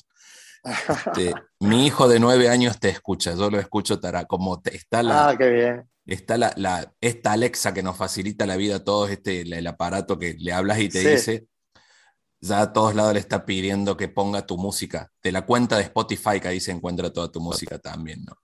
[0.65, 5.39] Este, mi hijo de nueve años te escucha, yo lo escucho como está la, ah,
[5.39, 5.89] qué bien.
[6.05, 10.35] Está la, esta Alexa que nos facilita la vida a todos, este, el, aparato que
[10.35, 11.47] le hablas y te dice,
[12.41, 15.83] ya a todos lados le está pidiendo que ponga tu música, de la cuenta de
[15.83, 18.37] Spotify que ahí se encuentra toda tu música también, ¿no?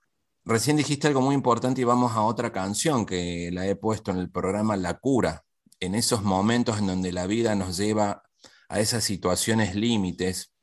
[0.45, 4.17] Recién dijiste algo muy importante y vamos a otra canción que la he puesto en
[4.17, 5.43] el programa La Cura,
[5.81, 8.23] en esos momentos en donde la vida nos lleva
[8.69, 10.53] a esas situaciones límites,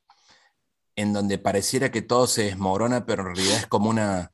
[0.95, 4.33] en donde pareciera que todo se desmorona, pero en realidad es como una,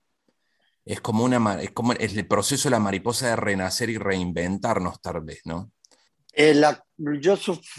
[0.85, 5.22] es como una, es como el proceso de la mariposa de renacer y reinventarnos tal
[5.22, 5.72] vez, ¿no?
[6.32, 6.61] Eh,
[6.96, 7.37] yo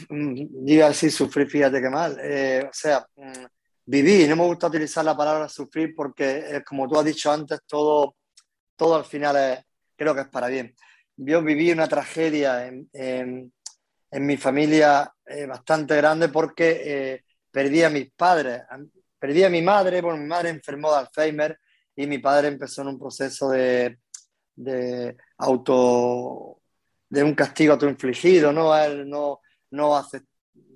[0.10, 2.17] mm, diga así, sufrí, fíjate qué mal.
[2.21, 3.45] Eh, o sea, mm,
[3.86, 8.15] viví, no me gusta utilizar la palabra sufrir porque, como tú has dicho antes, todo,
[8.75, 10.75] todo al final creo que es para bien.
[11.15, 13.53] Yo viví una tragedia en,
[14.21, 18.62] mi familia eh, bastante grande porque eh, perdí a mis padres,
[19.17, 21.60] perdí a mi madre, bueno, mi madre enfermó de Alzheimer
[21.95, 23.99] y mi padre empezó en un proceso de,
[24.56, 26.62] de auto,
[27.10, 28.76] de un castigo autoinfligido, ¿no?
[28.76, 30.02] Él no, no,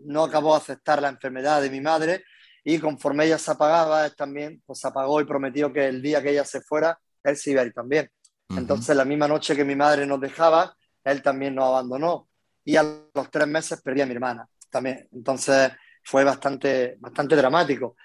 [0.05, 2.23] no acabó de aceptar la enfermedad de mi madre
[2.63, 6.21] y conforme ella se apagaba, él también pues, se apagó y prometió que el día
[6.21, 8.09] que ella se fuera, él se iba a ir también.
[8.49, 12.29] Entonces, la misma noche que mi madre nos dejaba, él también nos abandonó.
[12.67, 15.07] Y a los tres meses perdí a mi hermana también.
[15.13, 15.71] Entonces,
[16.03, 17.95] fue bastante, bastante dramático.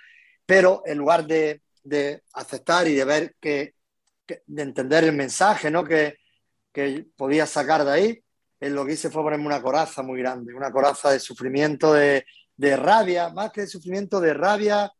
[0.47, 3.75] Pero en lugar de, de aceptar y de ver que,
[4.47, 5.83] de entender el mensaje ¿no?
[5.83, 6.17] que,
[6.73, 8.25] que podía sacar de ahí,
[8.61, 12.25] él lo que hice fue ponerme una coraza muy grande, una coraza de sufrimiento, de,
[12.57, 14.93] de rabia, más que de sufrimiento, de rabia,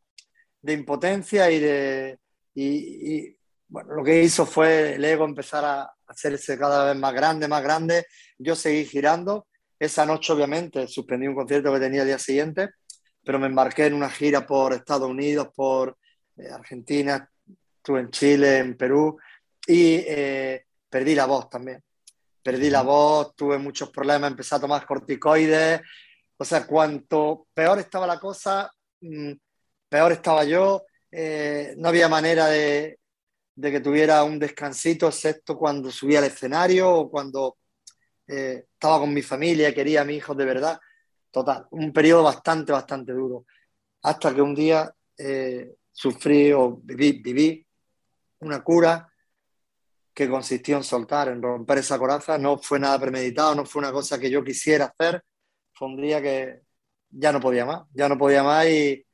[0.61, 2.19] de impotencia y de...
[2.53, 3.37] Y,
[3.69, 7.63] bueno, lo que hizo fue el ego empezar a hacerse cada vez más grande, más
[7.63, 8.05] grande.
[8.37, 9.47] Yo seguí girando.
[9.83, 12.69] Esa noche, obviamente, suspendí un concierto que tenía el día siguiente,
[13.21, 15.97] pero me embarqué en una gira por Estados Unidos, por
[16.37, 17.29] eh, Argentina,
[17.75, 19.17] estuve en Chile, en Perú,
[19.67, 21.83] y eh, perdí la voz también.
[22.41, 25.81] Perdí la voz, tuve muchos problemas, empecé a tomar corticoides,
[26.37, 29.33] o sea, cuanto peor estaba la cosa, mm,
[29.89, 30.83] peor estaba yo.
[31.11, 32.99] Eh, no había manera de,
[33.61, 37.57] que tuviera un descansito, excepto cuando subía al escenario o cuando
[38.27, 40.79] eh, estaba con mi familia quería a mis hijos de verdad.
[41.31, 43.45] Total, un periodo bastante, bastante duro.
[44.03, 47.67] Hasta que un día eh, sufrí o viví, viví
[48.39, 49.09] una cura
[50.13, 52.37] que consistió en soltar, en romper esa coraza.
[52.37, 55.23] No fue nada premeditado, no fue una cosa que yo quisiera hacer,
[55.73, 56.61] fue un día que
[57.09, 59.05] ya no podía más, ya no podía más y,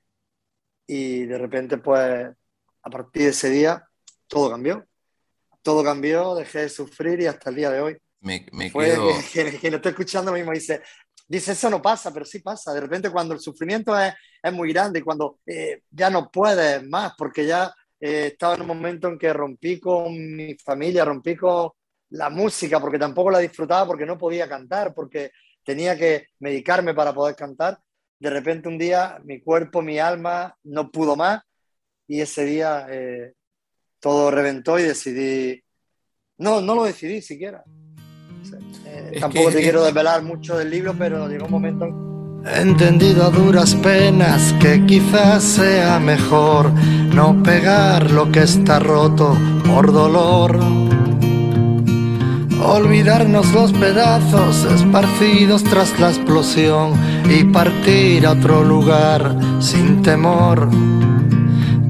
[0.87, 2.27] y de repente pues
[2.81, 3.87] a partir de ese día
[4.27, 4.85] todo cambió.
[5.61, 7.97] Todo cambió, dejé de sufrir y hasta el día de hoy.
[8.21, 8.97] Me, me Fue
[9.33, 10.81] que, que, lo estoy escuchando mismo dice,
[11.27, 12.73] dice, eso no pasa, pero sí pasa.
[12.73, 16.83] De repente cuando el sufrimiento es, es muy grande y cuando eh, ya no puedes
[16.87, 21.35] más, porque ya eh, estaba en un momento en que rompí con mi familia, rompí
[21.35, 21.71] con
[22.11, 25.31] la música, porque tampoco la disfrutaba, porque no podía cantar, porque
[25.63, 27.79] tenía que medicarme para poder cantar.
[28.19, 31.41] De repente un día mi cuerpo, mi alma no pudo más
[32.07, 33.33] y ese día eh,
[33.99, 35.63] todo reventó y decidí,
[36.37, 37.63] no, no lo decidí siquiera.
[38.85, 42.09] Eh, tampoco te quiero desvelar mucho del libro, pero llegó un momento
[42.45, 46.71] He entendido a duras penas que quizás sea mejor
[47.13, 50.57] no pegar lo que está roto por dolor.
[52.63, 56.93] Olvidarnos los pedazos esparcidos tras la explosión
[57.29, 60.69] y partir a otro lugar sin temor.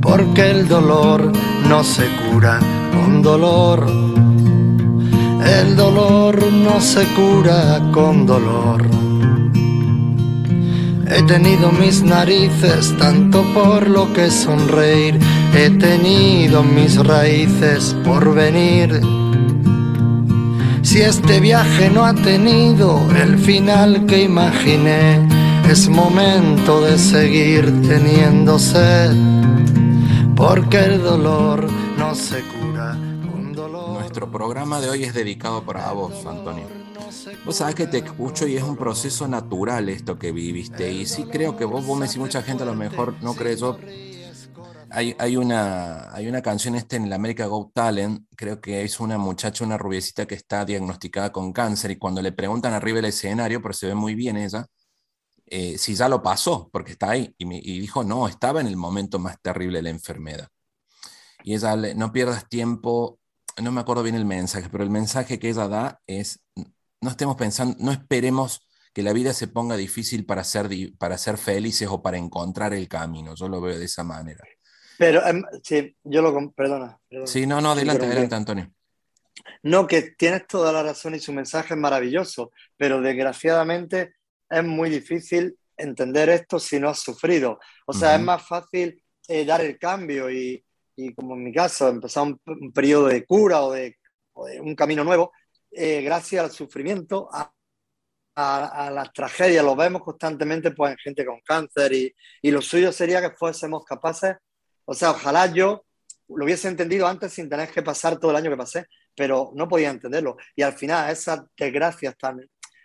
[0.02, 1.32] Porque el dolor
[1.68, 2.60] no se cura
[2.92, 3.86] con dolor.
[5.46, 8.84] El dolor no se cura con dolor.
[11.08, 15.20] He tenido mis narices tanto por lo que sonreír,
[15.56, 19.02] he tenido mis raíces por venir.
[20.84, 25.28] Si este viaje no ha tenido el final que imaginé,
[25.70, 29.16] es momento de seguir teniendo sed,
[30.36, 32.59] porque el dolor no se cura.
[34.32, 36.68] Programa de hoy es dedicado para vos, Antonio.
[37.46, 40.92] Vos sabés que te escucho y es un proceso natural esto que viviste.
[40.92, 43.58] Y sí creo que vos, vos me decís, mucha gente a lo mejor no cree
[43.58, 43.78] yo.
[44.92, 49.00] Hay, hay, una, hay una canción este en el America Go Talent, creo que es
[49.00, 53.06] una muchacha, una rubiecita que está diagnosticada con cáncer y cuando le preguntan arriba del
[53.06, 54.66] escenario, pero se ve muy bien ella,
[55.46, 58.78] eh, si ya lo pasó, porque está ahí, y, y, dijo, no, estaba en el
[58.78, 60.48] momento más terrible de la enfermedad.
[61.44, 63.20] Y ella, no pierdas tiempo,
[63.62, 66.42] no me acuerdo bien el mensaje, pero el mensaje que ella da es,
[67.02, 71.38] no estemos pensando, no esperemos que la vida se ponga difícil para ser, para ser
[71.38, 73.36] felices o para encontrar el camino.
[73.36, 74.44] Yo lo veo de esa manera.
[74.98, 76.52] Pero, em, sí, yo lo.
[76.52, 78.74] Perdona, Sí, no, no, adelante, adelante, Antonio.
[79.64, 84.16] No, que tienes toda la razón y su mensaje es maravilloso, pero desgraciadamente
[84.50, 87.60] es muy difícil entender esto si no has sufrido.
[87.86, 90.64] O sea, es más fácil eh, dar el cambio y,
[91.00, 93.98] y, como en mi caso, empezar un, periodo de cura o de,
[94.34, 95.32] o de un camino nuevo,
[95.72, 97.52] eh, gracias al sufrimiento, a,
[98.36, 102.92] a, las tragedias, lo vemos constantemente pues, en gente con cáncer y, y, lo suyo
[102.92, 104.36] sería que fuésemos capaces,
[104.86, 105.86] o sea, ojalá yo
[106.30, 108.86] lo hubiese entendido antes sin tener que pasar todo el año que pasé,
[109.16, 110.38] pero no podía entenderlo.
[110.56, 112.40] Y al final, esas desgracias tan...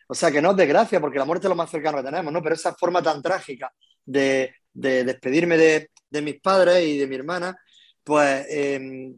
[0.08, 2.32] O sea, que no es desgracia, porque la muerte es lo más cercano que tenemos,
[2.32, 2.42] ¿no?
[2.42, 3.72] Pero esa forma tan trágica
[4.04, 7.56] de, de despedirme de, de, mis padres y de mi hermana,
[8.04, 9.14] pues eh,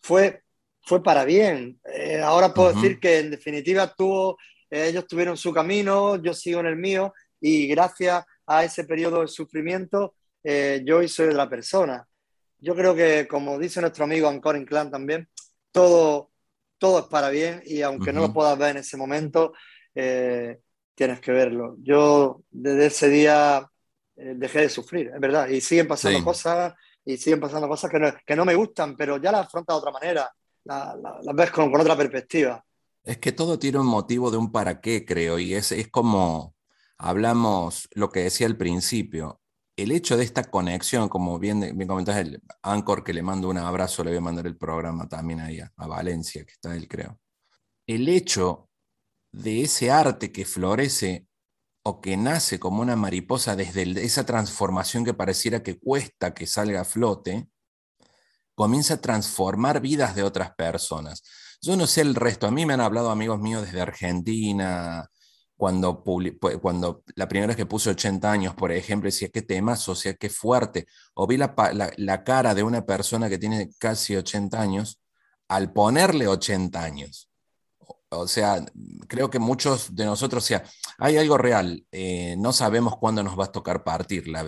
[0.00, 0.42] fue
[0.84, 1.80] fue para bien.
[1.84, 4.38] Eh, ahora puedo decir que en definitiva tuvo,
[4.70, 9.20] eh, ellos tuvieron su camino, yo sigo en el mío y gracias a ese periodo
[9.20, 12.06] de sufrimiento eh, yo hoy soy la persona.
[12.58, 15.28] Yo creo que, como dice nuestro amigo Ancor Inclán también,
[15.70, 16.30] todo,
[16.78, 19.52] todo es para bien y aunque no lo puedas ver en ese momento,
[19.92, 21.76] tienes que verlo.
[21.80, 23.68] Yo desde ese día
[24.14, 28.12] dejé de sufrir, es verdad, y siguen pasando cosas y siguen pasando cosas que no,
[28.24, 30.30] que no me gustan, pero ya las afronta de otra manera
[30.64, 32.64] las la, ves con, otra perspectiva.
[33.02, 36.54] Es que todo tiene un motivo de un para qué, creo, y es, es como
[36.98, 39.40] hablamos lo que decía al principio.
[39.74, 43.58] El hecho de esta conexión, como bien, bien comentas, el Anchor, que le mando un
[43.58, 46.86] abrazo, le voy a mandar el programa también ahí a, a Valencia, que está él,
[46.86, 47.18] creo.
[47.86, 48.68] El hecho
[49.32, 51.26] de ese arte que florece
[51.84, 56.82] o que nace como una mariposa desde esa transformación que pareciera que cuesta que salga
[56.82, 57.48] a flote,
[58.54, 61.22] comienza a transformar vidas de otras personas.
[61.60, 65.08] Yo no sé el resto, a mí me han hablado amigos míos desde Argentina,
[65.62, 66.02] cuando,
[66.60, 70.14] cuando la primera vez que puse 80 años, por ejemplo, decía, qué temas, o sea,
[70.14, 70.86] qué fuerte.
[71.14, 71.54] O vi la,
[71.98, 75.00] la, cara de una persona que tiene casi 80 años
[75.46, 77.30] al ponerle 80 años.
[78.12, 78.64] O sea,
[79.08, 80.64] creo que muchos de nosotros, o sea,
[80.98, 84.44] hay algo real, eh, no sabemos cuándo nos va a tocar partir, la,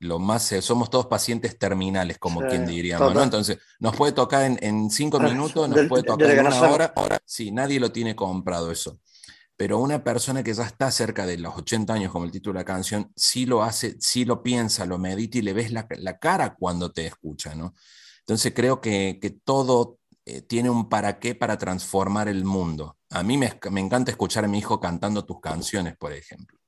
[0.00, 3.22] lo más, eh, somos todos pacientes terminales, como quien diríamos, ¿no?
[3.22, 6.92] Entonces, nos puede tocar en, cinco minutos, nos puede tocar en una hora,
[7.24, 8.98] sí, nadie lo tiene comprado eso.
[9.58, 12.60] Pero una persona que ya está cerca de los 80 años, como el título de
[12.60, 16.18] la canción, sí lo hace, sí lo piensa, lo medita y le ves la, la
[16.18, 17.74] cara cuando te escucha, ¿no?
[18.20, 19.98] Entonces creo que, que todo
[20.28, 22.95] eh, tiene un para qué para transformar el mundo.
[23.10, 26.58] A mí me, encanta escuchar a mi hijo cantando tus canciones, por ejemplo.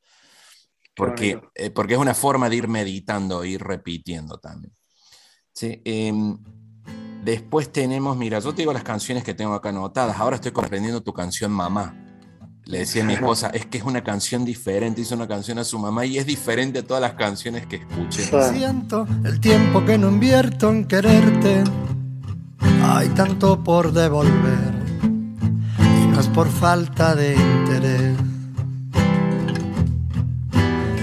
[0.95, 4.73] Porque, eh, porque es una forma de ir meditando, ir repitiendo también.
[5.61, 6.39] Em,
[7.25, 10.17] después tenemos, mira, yo te digo las canciones que tengo acá anotadas.
[10.19, 12.05] Ahora estoy comprendiendo tu canción Mamá.
[12.65, 15.65] Le decía a mi esposa, es que es una canción diferente, hizo una canción a
[15.65, 18.25] su mamá y es diferente a todas las canciones que escuché.
[18.53, 21.65] Siento el tiempo que no invierto en quererte
[22.83, 24.78] hay tanto por devolver
[26.19, 28.17] no es por falta de interés.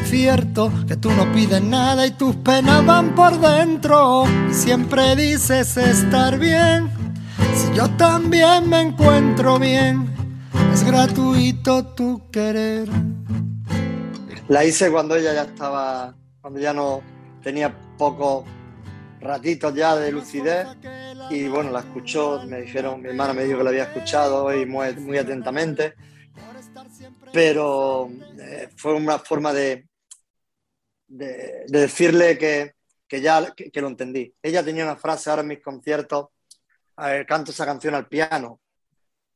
[0.04, 5.78] Cierto que tú no pides nada y tus penas van por dentro y siempre dices
[5.78, 6.90] estar bien.
[7.54, 10.14] Si yo también me encuentro bien,
[10.74, 12.90] es gratuito tu querer.
[14.50, 17.02] La hice cuando ella ya estaba, cuando ya no
[17.42, 18.44] tenía pocos
[19.26, 20.68] ratitos ya de lucidez.
[21.30, 24.66] Y bueno, la escuchó, me dijeron, mi hermana me dijo que la había escuchado y
[24.66, 25.96] muy, muy atentamente,
[27.34, 28.10] pero
[28.40, 29.88] eh, fue una forma de,
[31.08, 32.74] de, decirle que,
[33.08, 34.34] que ya que, lo entendí.
[34.42, 36.28] Ella tenía una frase ahora en mis conciertos,
[37.28, 38.62] canto esa canción al piano,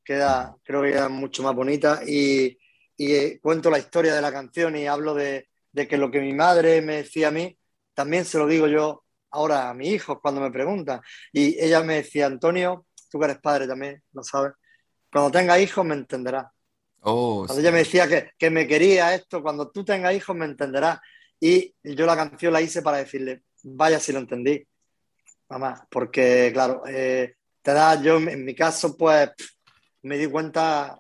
[0.04, 2.02] queda, creo que queda mucho más bonita.
[2.06, 2.58] Y,
[2.96, 6.22] y eh, cuento la historia de la canción y hablo de, de que lo que
[6.22, 7.58] mi madre me decía a mí,
[7.94, 11.02] también se lo digo yo ahora a mis hijos cuando me preguntan.
[11.32, 14.54] Y ella me decía, Antonio, tú que eres padre también, lo sabes,
[15.12, 16.48] cuando tenga hijos me entenderás.
[17.02, 20.46] Oh, cuando ella me decía que, que, me quería esto, cuando tú tengas hijos me
[20.46, 21.00] entenderás.
[21.40, 24.66] Y yo la canción la hice para decirle, vaya si lo entendí,
[25.48, 29.30] mamá, porque claro, eh, te da, yo en mi caso pues
[30.04, 31.00] me di cuenta,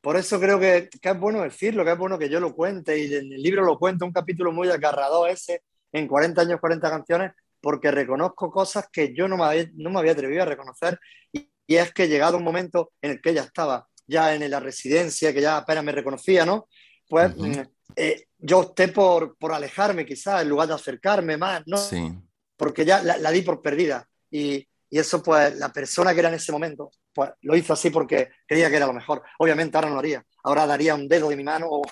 [0.00, 2.98] por eso creo que, que, es bueno decirlo, que es bueno que yo lo cuente
[2.98, 5.62] y en el libro lo cuento, un capítulo muy agarrador ese,
[5.92, 7.32] en 40 años, 40 canciones,
[7.66, 11.00] porque reconozco cosas que yo no me había, no me había atrevido a reconocer
[11.32, 15.32] y, es que llegado un momento en el que ella estaba ya en la residencia,
[15.32, 16.68] que ya apenas me reconocía, ¿no?
[17.08, 17.62] Pues mm,
[17.96, 21.76] eh, yo opté por, por alejarme quizás en lugar de acercarme más, ¿no?
[21.76, 22.16] Sí.
[22.56, 26.36] Porque ya la, di por perdida y, y, eso pues la persona que era en
[26.36, 29.24] ese momento pues lo hizo así porque creía que era lo mejor.
[29.40, 31.82] Obviamente ahora no lo haría, ahora daría un dedo de mi mano o,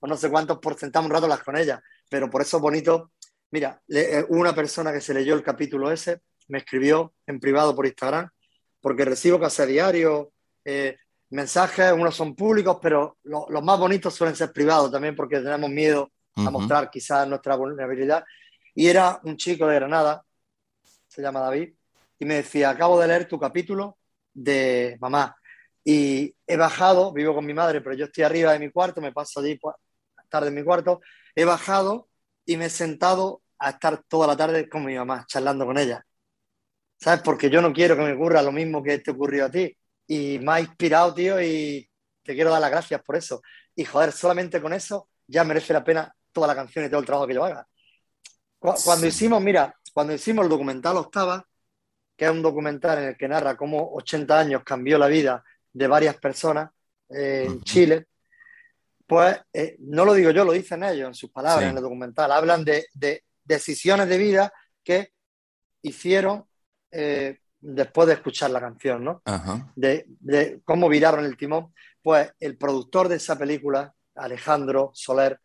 [0.00, 2.60] o no sé cuántos por sentar un rato las con ella, pero por eso es
[2.60, 3.12] bonito
[3.52, 7.86] Mira, eh, una persona que se leyó el capítulo ese, me escribió en privado por
[7.86, 8.30] Instagram,
[8.80, 10.32] porque recibo casi a diario
[10.64, 10.96] eh,
[11.28, 16.10] mensajes, unos son públicos, pero los más bonitos suelen ser privados también, porque tenemos miedo
[16.34, 18.24] a mostrar quizás nuestra vulnerabilidad.
[18.74, 20.24] Y era un chico de Granada,
[21.06, 21.74] se llama David,
[22.18, 23.98] y me decía, acabo de leer tu capítulo
[24.32, 25.36] de mamá,
[25.84, 29.12] y he bajado, vivo con mi madre, pero yo estoy arriba de mi cuarto, me
[29.12, 29.76] paso allí pues,
[30.30, 31.02] tarde en mi cuarto,
[31.34, 32.08] he bajado
[32.46, 36.04] y me he sentado a estar toda la tarde con mi mamá, charlando con ella.
[36.98, 37.20] ¿Sabes?
[37.22, 39.76] Porque yo no quiero que me ocurra lo mismo que te ocurrió a ti.
[40.06, 41.88] Y me ha inspirado, tío, y
[42.22, 43.42] te quiero dar las gracias por eso.
[43.74, 47.06] Y joder, solamente con eso ya merece la pena toda la canción y todo el
[47.06, 47.66] trabajo que yo haga.
[48.58, 51.44] Cuando hicimos, mira, cuando hicimos el documental Octava,
[52.16, 55.42] que es un documental en el que narra cómo 80 años cambió la vida
[55.72, 56.70] de varias personas
[57.08, 58.06] eh, en Chile,
[59.06, 62.30] pues eh, no lo digo yo, lo dicen ellos en sus palabras en el documental.
[62.30, 65.12] Hablan de, decisiones de vida que
[65.82, 66.46] hicieron
[66.90, 69.22] eh, después de escuchar la canción, ¿no?
[69.76, 71.72] De, cómo viraron el timón.
[72.02, 75.40] Pues el productor de esa película, Alejandro Soler,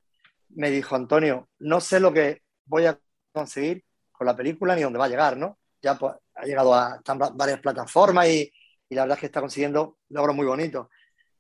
[0.50, 3.00] me dijo, Antonio, no sé lo que voy a
[3.32, 5.60] conseguir con la película ni dónde va a llegar, ¿no?
[5.82, 7.02] Ya pues, ha llegado a
[7.36, 8.52] varias plataformas y,
[8.90, 10.88] la verdad es que está consiguiendo logros muy bonitos.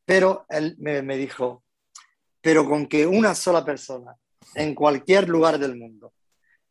[0.06, 1.64] Pero él me dijo,
[2.42, 4.16] pero con que una sola persona
[4.56, 6.14] en cualquier lugar del mundo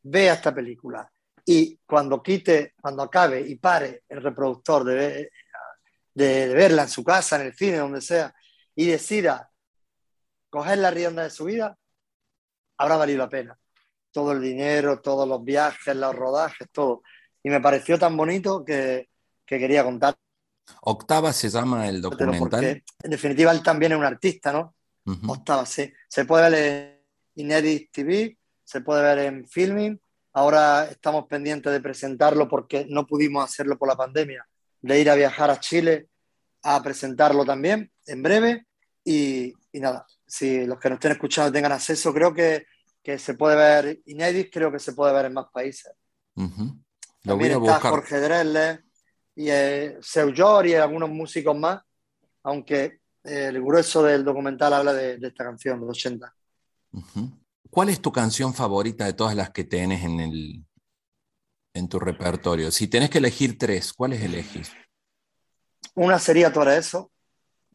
[0.09, 1.11] vea esta película
[1.45, 5.31] y cuando quite, cuando acabe y pare el reproductor de,
[6.15, 8.35] de, verla en su casa, en el cine, donde sea,
[8.75, 9.51] y decida
[10.51, 11.77] coger la rienda de su vida,
[12.79, 13.59] habrá valido la pena.
[14.11, 17.03] Todo el dinero, todos los viajes, los rodajes, todo.
[17.43, 19.09] Y me pareció tan bonito que,
[19.45, 20.17] que quería contar.
[20.83, 22.65] Octava se llama el documental.
[22.65, 24.75] en definitiva, él también es un artista, ¿no?
[25.29, 25.93] Octava, sí.
[26.09, 27.03] Se puede ver
[27.37, 28.37] en Inedit TV,
[28.67, 29.99] se puede ver en Filming.
[30.33, 34.47] Ahora estamos pendientes de presentarlo porque no pudimos hacerlo por la pandemia,
[34.83, 36.09] de ir a viajar a Chile
[36.63, 38.67] a presentarlo también en breve.
[39.05, 42.67] Y, nada, si los que nos estén escuchando tengan acceso, creo que,
[43.03, 45.93] que se puede ver Inedit, creo que se puede ver en más países.
[47.23, 48.85] También está Jorge Drelle
[49.37, 50.33] y eh, Seu
[50.65, 51.81] y algunos músicos más,
[52.43, 56.35] aunque el grueso del documental habla de, esta canción, los 80.
[57.77, 60.65] ¿Cuál es tu canción favorita de todas las que tienes en, el,
[61.75, 62.71] en tu repertorio?
[62.71, 64.73] Si tenés que elegir tres, ¿cuáles elegís?
[65.95, 67.11] Una sería Todo eso,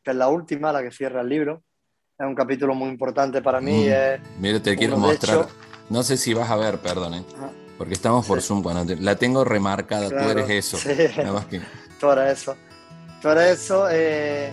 [0.03, 1.61] que es la última, la que cierra el libro.
[2.17, 3.89] Es un capítulo muy importante para mí.
[3.89, 4.41] Mm.
[4.41, 5.45] Mira, te quiero mostrar.
[5.91, 7.23] no sé si vas a ver, perdón, ¿eh?
[7.77, 8.63] porque estamos por Zoom.
[9.01, 10.77] la tengo remarcada, tú eres eso.
[10.77, 10.89] Sí.
[10.89, 12.57] Eso.
[13.21, 13.87] Todo eso.
[13.91, 14.51] Eh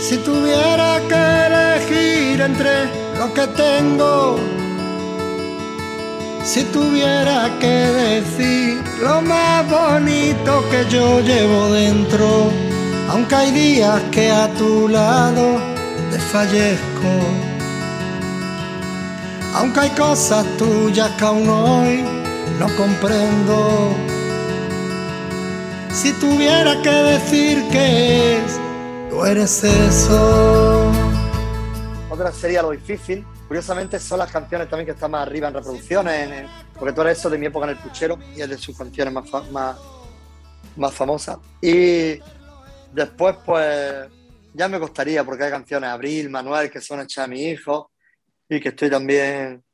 [0.00, 4.38] si tuviera que elegir entre lo que tengo,
[6.42, 7.66] si tuviera que
[8.06, 12.50] decir lo más bonito que yo llevo dentro,
[13.10, 15.60] aunque hay días que a tu lado
[16.10, 17.12] desfallezco,
[19.54, 22.02] aunque hay cosas tuyas que aún hoy
[22.58, 23.94] no comprendo.
[25.92, 28.58] Si tuviera que decir que es
[29.26, 30.79] eres eso.
[32.20, 36.50] Otra sería lo difícil, curiosamente son las canciones también que están más arriba en reproducciones,
[36.78, 39.14] porque tú eres eso de mi época en el puchero y es de sus canciones
[39.14, 39.78] más, más,
[40.76, 41.38] más famosas.
[41.62, 42.20] Y
[42.92, 44.06] después, pues,
[44.52, 47.90] ya me costaría, porque hay canciones Abril, Manuel, que son hechas a mi hijo
[48.46, 49.64] y que estoy también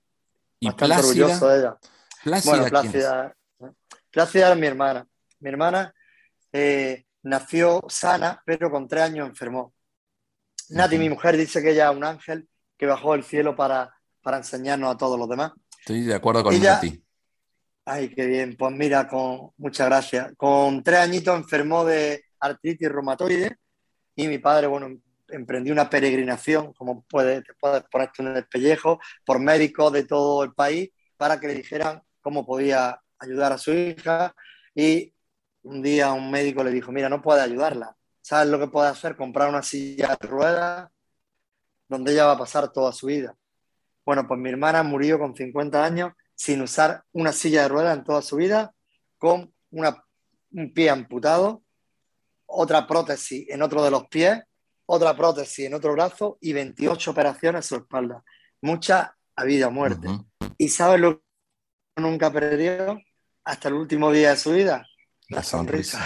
[0.63, 1.77] bastante orgulloso de ella.
[2.23, 3.37] Plácida, bueno, Plácida,
[4.13, 5.05] Plácida es mi hermana.
[5.41, 5.93] Mi hermana
[6.53, 9.75] eh, nació sana, pero con tres años enfermó.
[10.71, 14.39] Nati, mi mujer, dice que ella es un ángel que bajó del cielo para, para
[14.39, 15.53] enseñarnos a todos los demás.
[15.81, 17.03] Estoy de acuerdo con ella, Nati.
[17.85, 18.57] Ay, qué bien.
[18.57, 20.33] Pues mira, con muchas gracias.
[20.37, 23.57] Con tres añitos enfermó de artritis reumatoide
[24.17, 24.89] y mi padre, bueno,
[25.29, 30.53] emprendió una peregrinación, como puedes, puedes ponerte en el pellejo, por médicos de todo el
[30.53, 34.35] país para que le dijeran cómo podía ayudar a su hija.
[34.75, 35.15] Y
[35.63, 37.96] un día un médico le dijo, mira, no puede ayudarla.
[38.27, 39.15] ¿Sabes lo que puede hacer?
[39.15, 40.91] Comprar una silla de ruedas
[41.87, 43.37] donde ella va a pasar toda su vida.
[44.05, 48.03] Bueno, pues mi hermana murió con 50 años sin usar una silla de ruedas en
[48.03, 48.75] toda su vida,
[49.17, 50.05] con una,
[50.51, 51.63] un pie amputado,
[52.47, 54.43] otra prótesis en otro de los pies,
[54.87, 58.25] otra prótesis en otro brazo y 28 operaciones en su espalda.
[58.61, 60.09] Mucha a vida o muerte.
[60.59, 61.23] ¿Y sabes lo
[61.95, 62.99] que nunca perdió
[63.45, 64.85] hasta el último día de su vida?
[65.29, 66.01] La sonrisa.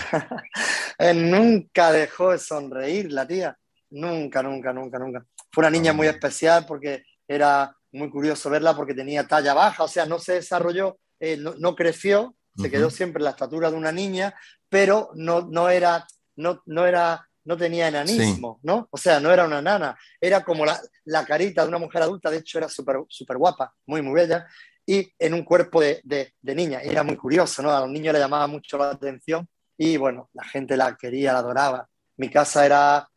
[1.15, 3.57] nunca dejó de sonreír la tía.
[3.91, 5.27] Nunca, nunca, nunca, nunca.
[5.53, 9.89] Fue una niña muy especial porque era muy curioso verla porque tenía talla baja, o
[9.89, 13.93] sea, no se desarrolló, eh, no, creció, se quedó siempre en la estatura de una
[13.93, 14.35] niña,
[14.69, 16.07] pero no, no era,
[16.37, 18.89] no, no era, no tenía enanismo, ¿no?
[18.91, 22.31] O sea, no era una nana, era como la, la carita de una mujer adulta,
[22.31, 24.47] de hecho era súper super guapa, muy, muy bella,
[24.87, 26.81] y en un cuerpo de, de, de, niña.
[26.81, 27.71] Era muy curioso, ¿no?
[27.71, 31.39] A los niños le llamaba mucho la atención y bueno, la gente la quería, la
[31.41, 31.89] adoraba.
[32.17, 33.09] Mi casa era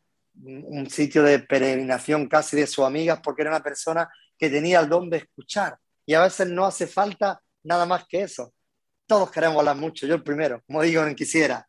[0.44, 4.90] un sitio de peregrinación casi de sus amigas porque era una persona que tenía el
[4.90, 8.54] don de escuchar y a veces no hace falta nada más que eso.
[9.06, 11.68] Todos queremos hablar mucho, yo el primero, como digo, no quisiera.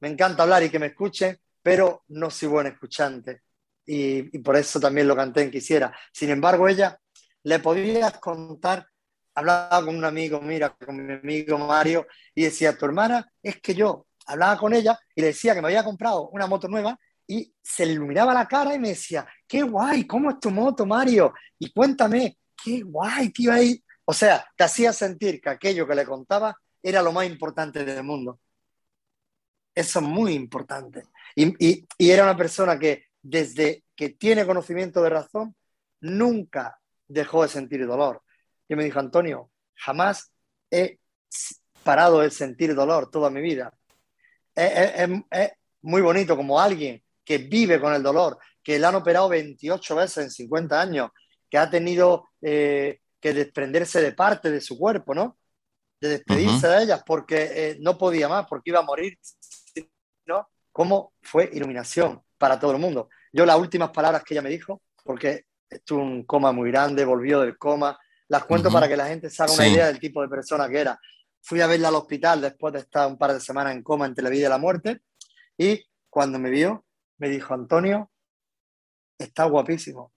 [0.00, 3.42] Me encanta hablar y que me escuchen, pero no soy buen escuchante
[3.86, 5.96] y, y por eso también lo canté en quisiera.
[6.12, 6.98] Sin embargo, ella
[7.44, 8.88] le podía contar,
[9.34, 13.74] hablaba con un amigo, mira, con mi amigo Mario, y decía, tu hermana es que
[13.74, 17.54] yo hablaba con ella y le decía que me había comprado una moto nueva y
[17.62, 21.32] se le iluminaba la cara y me decía, qué guay, ¿cómo es tu moto, Mario?
[21.58, 23.82] Y cuéntame, qué guay, tío, ahí.
[24.04, 28.04] O sea, te hacía sentir que aquello que le contaba era lo más importante del
[28.04, 28.40] mundo.
[29.74, 31.04] Eso es muy importante.
[31.34, 35.56] Y, y era una persona que desde que tiene conocimiento de razón,
[36.00, 36.78] nunca
[37.08, 38.22] dejó de sentir dolor.
[38.68, 40.32] Y me dijo, Antonio, jamás
[40.70, 40.98] he
[41.82, 43.72] parado de sentir dolor toda mi vida.
[44.54, 45.52] Es, es
[45.82, 50.24] muy bonito como alguien que vive con el dolor, que le han operado 28 veces
[50.24, 51.10] en 50 años,
[51.48, 55.38] que ha tenido eh, que desprenderse de parte de su cuerpo, ¿no?
[56.00, 59.18] De despedirse de ellas porque eh, no podía más, porque iba a morir,
[60.26, 60.48] ¿no?
[60.72, 63.08] ¿Cómo fue iluminación para todo el mundo?
[63.32, 67.40] Yo las últimas palabras que ella me dijo, porque estuvo un coma muy grande, volvió
[67.40, 67.98] del coma,
[68.28, 70.80] las cuento para que la gente se haga una idea del tipo de persona que
[70.80, 70.98] era.
[71.42, 74.24] Fui a verla al hospital después de estar un par de semanas en coma entre
[74.24, 75.02] la vida y la muerte,
[75.58, 76.84] y cuando me vio,
[77.18, 78.10] me dijo, Antonio,
[79.18, 80.12] está guapísimo.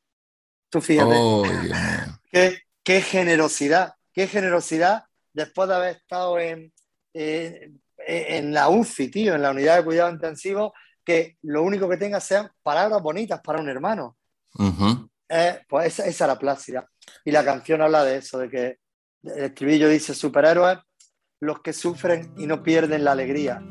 [0.69, 1.15] Tú fíjate.
[1.15, 1.43] Oh,
[2.31, 6.73] qué, generosidad, qué generosidad después de haber estado en,
[7.13, 12.19] en la UCI, tío, en la unidad de cuidado intensivo, que lo único que tenga
[12.19, 14.17] sean palabras bonitas para un hermano.
[15.29, 16.87] Eh, pues esa, esa era Plácida.
[17.25, 18.77] Y la canción habla de eso, de que
[19.23, 20.79] el estribillo dice, superhéroes,
[21.39, 23.61] los que sufren y no pierden la alegría,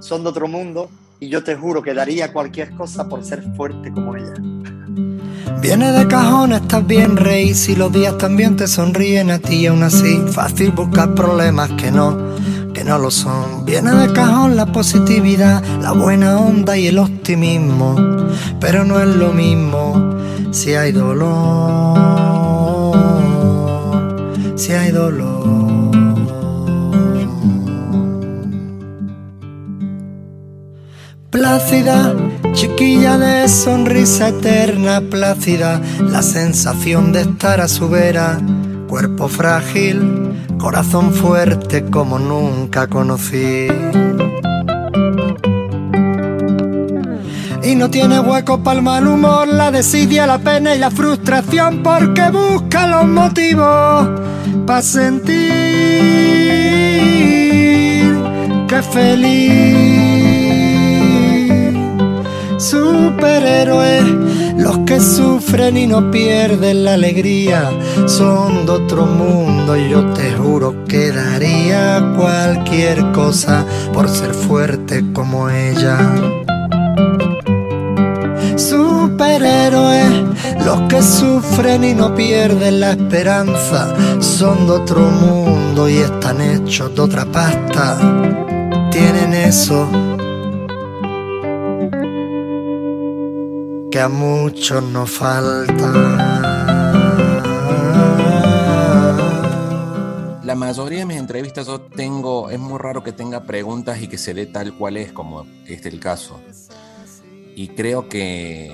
[0.00, 3.92] son de otro mundo y yo te juro que daría cualquier cosa por ser fuerte
[3.92, 4.34] como ella.
[5.60, 7.54] Viene de cajón, estás bien, rey.
[7.54, 12.36] Si los días también te sonríen a ti, aún así, fácil buscar problemas que no,
[12.72, 13.64] que no lo son.
[13.64, 17.96] Viene de cajón la positividad, la buena onda y el optimismo.
[18.60, 20.15] Pero no es lo mismo
[20.50, 21.96] si hay dolor.
[24.56, 25.36] Si hay dolor.
[31.36, 32.14] plácida,
[32.54, 38.40] chiquilla de sonrisa eterna, plácida, la sensación de estar a su vera,
[38.88, 43.68] cuerpo frágil, corazón fuerte como nunca conocí.
[47.76, 52.30] No tiene hueco para el mal humor, la desidia, la pena y la frustración, porque
[52.30, 54.08] busca los motivos
[54.66, 55.36] para sentir
[58.66, 60.16] que feliz
[62.58, 64.00] superhéroe
[64.58, 67.70] Los que sufren y no pierden la alegría
[68.06, 75.04] son de otro mundo y yo te juro que daría cualquier cosa por ser fuerte
[75.12, 75.98] como ella.
[78.56, 80.10] Superhéroes,
[80.64, 86.94] los que sufren y no pierden la esperanza son de otro mundo y están hechos
[86.94, 87.98] de otra pasta.
[88.90, 89.86] Tienen eso
[93.90, 96.46] que a muchos nos falta.
[100.44, 104.16] La mayoría de mis entrevistas yo tengo, es muy raro que tenga preguntas y que
[104.16, 106.40] se dé tal cual es, como este el caso.
[107.58, 108.70] Y creo que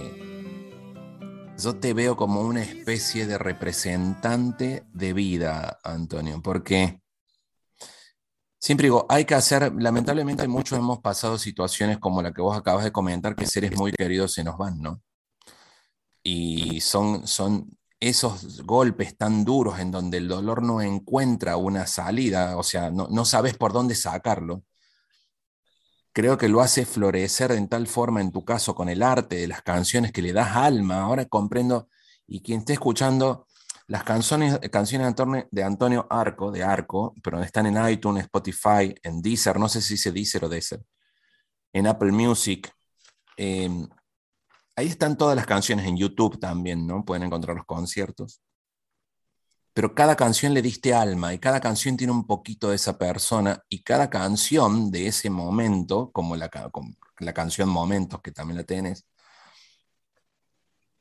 [1.57, 7.01] yo te veo como una especie de representante de vida, Antonio, porque
[8.59, 12.83] siempre digo, hay que hacer, lamentablemente muchos hemos pasado situaciones como la que vos acabas
[12.83, 15.01] de comentar, que seres muy queridos se nos van, ¿no?
[16.24, 22.57] Y son, son esos golpes tan duros en donde el dolor no encuentra una salida,
[22.57, 24.64] o sea, no, no sabes por dónde sacarlo
[26.12, 29.48] creo que lo hace florecer en tal forma, en tu caso, con el arte de
[29.48, 31.02] las canciones, que le das alma.
[31.02, 31.88] Ahora comprendo,
[32.26, 33.46] y quien esté escuchando
[33.86, 35.14] las canciones, canciones
[35.50, 39.94] de Antonio Arco, de Arco, pero están en iTunes, Spotify, en Deezer, no sé si
[39.94, 40.82] dice Deezer o Deezer,
[41.72, 42.72] en Apple Music.
[43.36, 43.88] Em,
[44.76, 47.04] ahí están todas las canciones en YouTube también, ¿no?
[47.04, 48.40] Pueden encontrar los conciertos
[49.75, 53.62] pero cada canción le diste alma y cada canción tiene un poquito de esa persona
[53.68, 56.51] y cada canción de ese momento, como la,
[57.18, 59.07] la canción Momentos que también la tenés,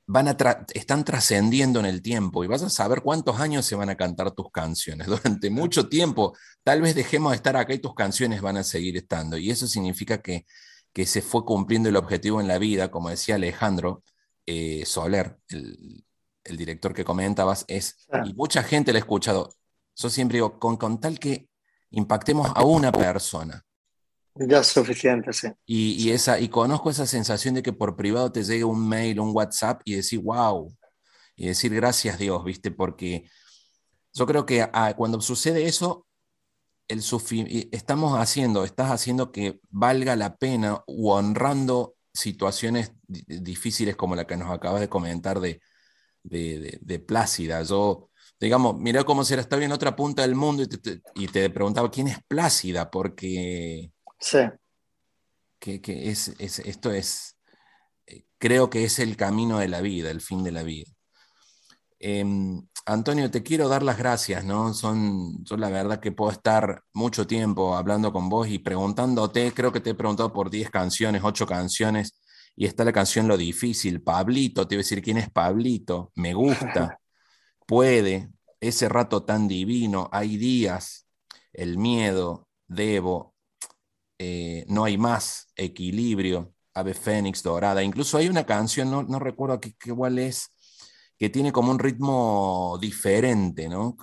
[0.08, 0.36] van a
[0.74, 4.32] están trascendiendo en el tiempo y vas a saber cuántos años se van a cantar
[4.32, 5.08] tus canciones.
[5.08, 8.98] Durante mucho tiempo, tal vez dejemos de estar acá y tus canciones van a seguir
[8.98, 9.38] estando.
[9.38, 10.46] Y eso significa que,
[10.94, 14.04] que se fue cumpliendo el objetivo en la vida, como decía Alejandro
[14.46, 16.04] eh, Soler, el,
[16.44, 19.50] el director que comentabas, es, y mucha gente lo ha escuchado,
[19.96, 21.50] yo siempre digo, con, con tal que
[21.92, 23.64] impactemos a una persona.
[24.36, 25.50] Ya es suficiente, sí.
[25.66, 29.36] Y, esa, y conozco esa sensación de que por privado te llegue un mail, un
[29.36, 30.74] WhatsApp y decir, wow,
[31.36, 32.72] y decir gracias Dios, ¿viste?
[32.72, 33.30] Porque
[34.14, 36.08] yo creo que ah, cuando sucede eso,
[36.88, 37.04] el
[37.72, 44.38] estamos haciendo, estás haciendo que valga la pena o honrando situaciones difíciles como la que
[44.38, 45.62] nos acabas de comentar de,
[46.24, 47.62] de, Plácida.
[47.64, 48.10] Yo,
[48.40, 50.64] digamos, mira cómo se la está en otra punta del mundo
[51.16, 53.92] y te, preguntaba quién es Plácida, porque.
[54.20, 54.40] Sí.
[55.60, 57.38] Que, es, esto es.
[58.08, 60.92] Eh, creo que es el camino de la vida, el fin de la vida.
[62.00, 64.74] Em, Antonio, te quiero dar las gracias, ¿no?
[64.74, 69.72] Son, yo la verdad que puedo estar mucho tiempo hablando con vos y preguntándote, creo
[69.72, 72.16] que te he preguntado por 10 canciones, 8 canciones,
[72.56, 76.34] y está la canción Lo Difícil, Pablito, te voy a decir quién es Pablito, me
[76.34, 76.99] gusta,
[77.66, 78.30] puede,
[78.60, 81.08] ese rato tan divino, hay días,
[81.54, 83.36] el miedo, debo,
[84.20, 89.60] eh, no hay más, equilibrio, Ave Fénix, Dorada, incluso hay una canción, no, no recuerdo
[89.60, 90.49] qué, cuál es,
[91.18, 93.95] que tiene como un ritmo diferente, ¿no?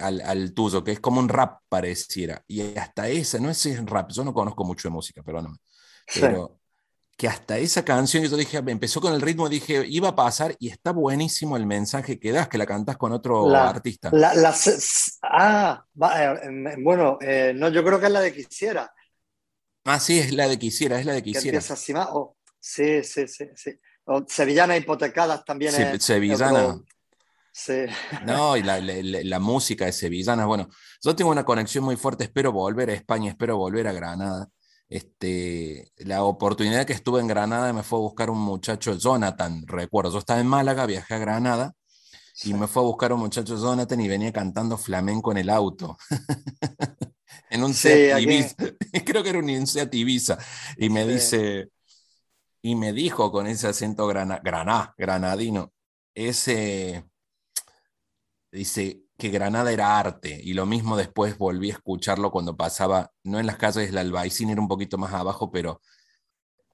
[0.00, 2.42] Al, al, tuyo, que es como un rap pareciera.
[2.48, 5.56] Y hasta ese, no es rap, yo no conozco mucho de música, pero no.
[6.12, 6.58] Pero
[7.16, 10.56] que hasta esa canción que yo dije, empezó con el ritmo, dije, iba a pasar
[10.58, 14.10] y está buenísimo el mensaje que das, que la cantas con otro artista.
[15.22, 15.84] ah,
[16.18, 18.92] eh, bueno, eh, no, yo creo que es la de Quisiera.
[19.84, 21.60] Ah, sí, es la de Quisiera, es la de Quisiera.
[22.58, 23.78] sí, sí, sí, sí.
[24.26, 26.04] Sevillana Hipotecadas también sí, es.
[26.04, 26.80] Sevillana.
[27.52, 27.84] Sí.
[28.26, 30.68] No, y la, la, música de Sevillana, bueno,
[31.00, 34.48] yo tengo una conexión muy fuerte, espero volver a España, espero volver a Granada.
[34.88, 40.12] Este, la oportunidad que estuve en Granada me fue a buscar un muchacho, Jonathan, recuerdo,
[40.12, 41.74] yo estaba en Málaga, viajé a Granada
[42.42, 45.96] y me fue a buscar un muchacho, Jonathan, y venía cantando flamenco en el auto.
[47.50, 48.56] en un Seat Ibiza,
[49.04, 50.38] creo que era un Seat Ibiza,
[50.76, 51.70] y me dice,
[52.62, 55.72] y me dijo con ese acento grana, graná, granadino,
[56.14, 57.04] ese,
[58.50, 63.40] dice, que Granada era arte y lo mismo después volví a escucharlo cuando pasaba, no
[63.40, 65.80] en las calles del Albaicín, era un poquito más abajo, pero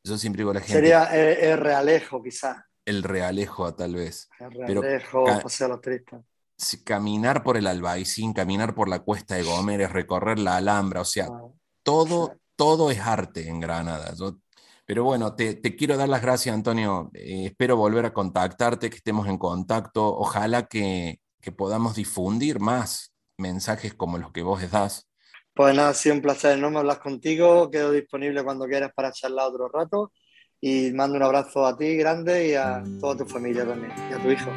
[0.02, 0.72] yo siempre digo a la gente...
[0.72, 2.66] Sería el, Realejo quizá.
[2.84, 4.28] El Realejo tal vez.
[4.40, 6.18] El Realejo, Paseo los Tristes.
[6.82, 11.28] Caminar por el Albaicín, caminar por la Cuesta de Gómez, recorrer la Alhambra, o sea,
[11.84, 14.12] todo, todo es arte en Granada.
[14.84, 17.12] pero bueno, te, quiero dar las gracias, Antonio.
[17.14, 20.04] Eh, espero volver a contactarte, que estemos en contacto.
[20.04, 25.08] Ojalá que, que podamos difundir más mensajes como los que vos das.
[25.54, 27.70] Pues nada, ha sido un placer enorme hablar contigo.
[27.70, 30.12] Quedo disponible cuando quieras para charlar otro rato.
[30.60, 34.18] y mando un abrazo a ti grande y a toda tu familia también, y a
[34.22, 34.50] tu hijo.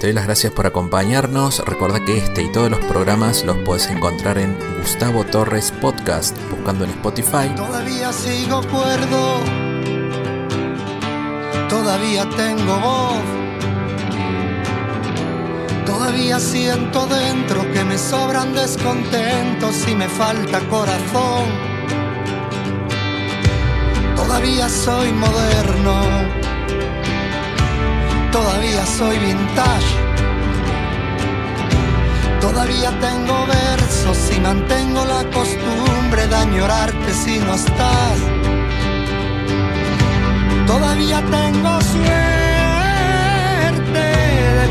[0.00, 1.64] Te doy las gracias por acompañarnos.
[1.64, 6.84] Recuerda que este y todos los programas los puedes encontrar en Gustavo Torres Podcast, buscando
[6.84, 7.54] en Spotify.
[7.54, 9.38] Todavía sigo cuerdo,
[11.68, 13.22] todavía tengo voz,
[15.86, 21.44] todavía siento dentro que me sobran descontentos y me falta corazón.
[24.16, 26.44] Todavía soy moderno
[28.34, 29.94] todavía soy vintage.
[32.40, 38.18] Todavía tengo versos y mantengo la costumbre de añorarte si no estás.
[40.66, 44.04] Todavía tengo suerte
[44.60, 44.66] de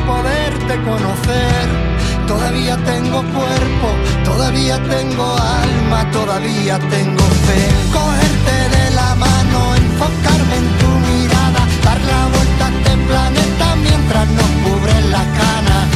[2.28, 3.88] Todavía tengo cuerpo,
[4.24, 7.62] todavía tengo alma, todavía tengo fe.
[7.92, 14.28] Cogerte de la mano, enfocarme en tu mirada, dar la vuelta a este planeta mientras
[14.30, 15.93] nos cubre la cana.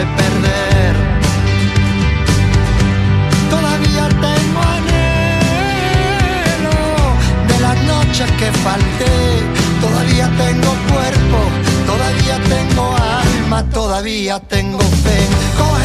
[0.00, 0.94] Perder.
[3.50, 4.44] Todavía tengo
[8.38, 9.54] que falté.
[9.80, 11.38] Todavía tengo cuerpo,
[11.86, 15.83] todavía tengo alma, todavía tengo fe.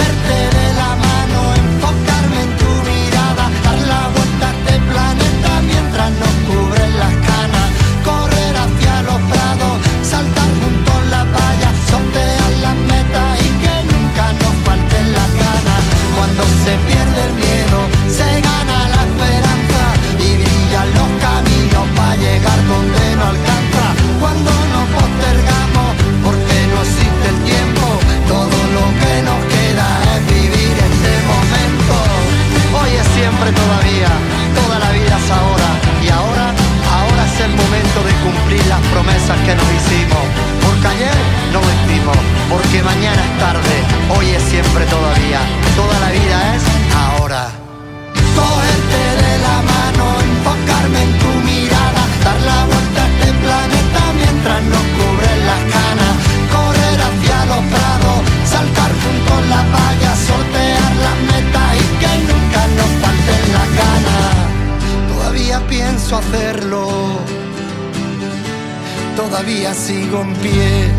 [39.10, 40.24] Promesas que nos hicimos.
[40.66, 41.18] Porque ayer
[41.54, 42.18] no hicimos,
[42.50, 43.76] porque mañana es tarde,
[44.16, 45.40] hoy es siempre todavía,
[45.76, 46.64] toda la vida es
[46.96, 47.50] ahora.
[48.36, 54.62] Cogerte de la mano, enfocarme en tu mirada, dar la vuelta a este planeta mientras
[54.74, 56.14] nos cubren las canas,
[56.54, 62.62] correr hacia los prados, saltar junto a la valla, sortear las metas y que nunca
[62.78, 64.34] nos falten las ganas.
[65.12, 67.20] Todavía pienso hacerlo,
[69.20, 70.99] todavía sigo en pie.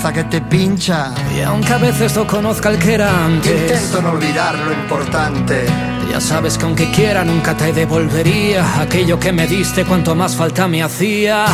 [0.09, 1.13] que te pincha.
[1.37, 5.90] Y aunque a veces no conozca el que era antes, intento no olvidar lo importante.
[6.11, 10.67] Ya sabes que aunque quiera nunca te devolvería aquello que me diste cuanto más falta
[10.67, 11.45] me hacía.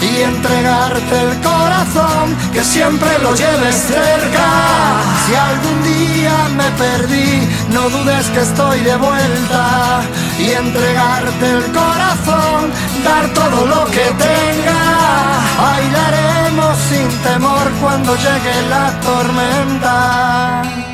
[0.00, 4.46] Y entregarte el corazón, que siempre lo lleves cerca.
[5.26, 10.02] Si algún día me perdí, no dudes que estoy de vuelta.
[10.38, 12.70] Y entregarte el corazón,
[13.02, 15.40] dar todo lo que tenga.
[15.58, 20.93] Bailaremos sin temor cuando llegue la tormenta.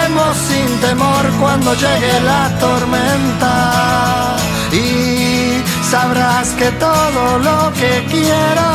[0.47, 4.35] Sin temor cuando llegue la tormenta.
[4.71, 8.69] Y sabrás que todo lo que quiero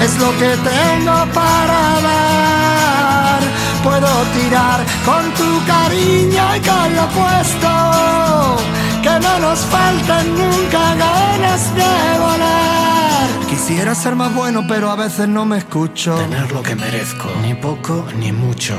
[0.00, 3.40] es lo que tengo para dar.
[3.84, 8.56] Puedo tirar con tu cariño y con lo puesto,
[9.02, 13.28] que no nos falten nunca ganas de volar.
[13.48, 16.14] Quisiera ser más bueno, pero a veces no me escucho.
[16.16, 18.74] Tener lo que merezco, ni poco ni mucho.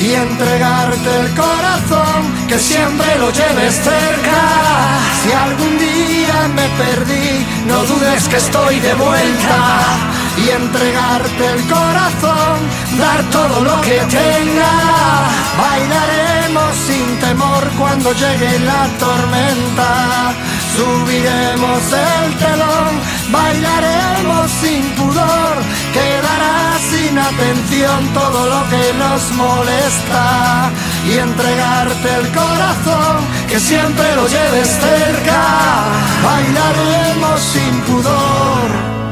[0.00, 4.40] Y entregarte el corazón, que siempre lo lleves cerca.
[5.22, 9.58] Si algún día me perdí, no dudes que estoy de vuelta.
[10.38, 12.56] Y entregarte el corazón,
[12.98, 14.72] dar todo lo que tenga.
[15.60, 20.34] Bailaremos sin temor cuando llegue la tormenta.
[20.76, 22.92] Subiremos el telón,
[23.30, 25.54] bailaremos sin pudor,
[25.92, 30.70] quedará sin atención todo lo que nos molesta
[31.06, 33.16] y entregarte el corazón,
[33.48, 35.42] que siempre lo lleves cerca,
[36.24, 39.09] bailaremos sin pudor.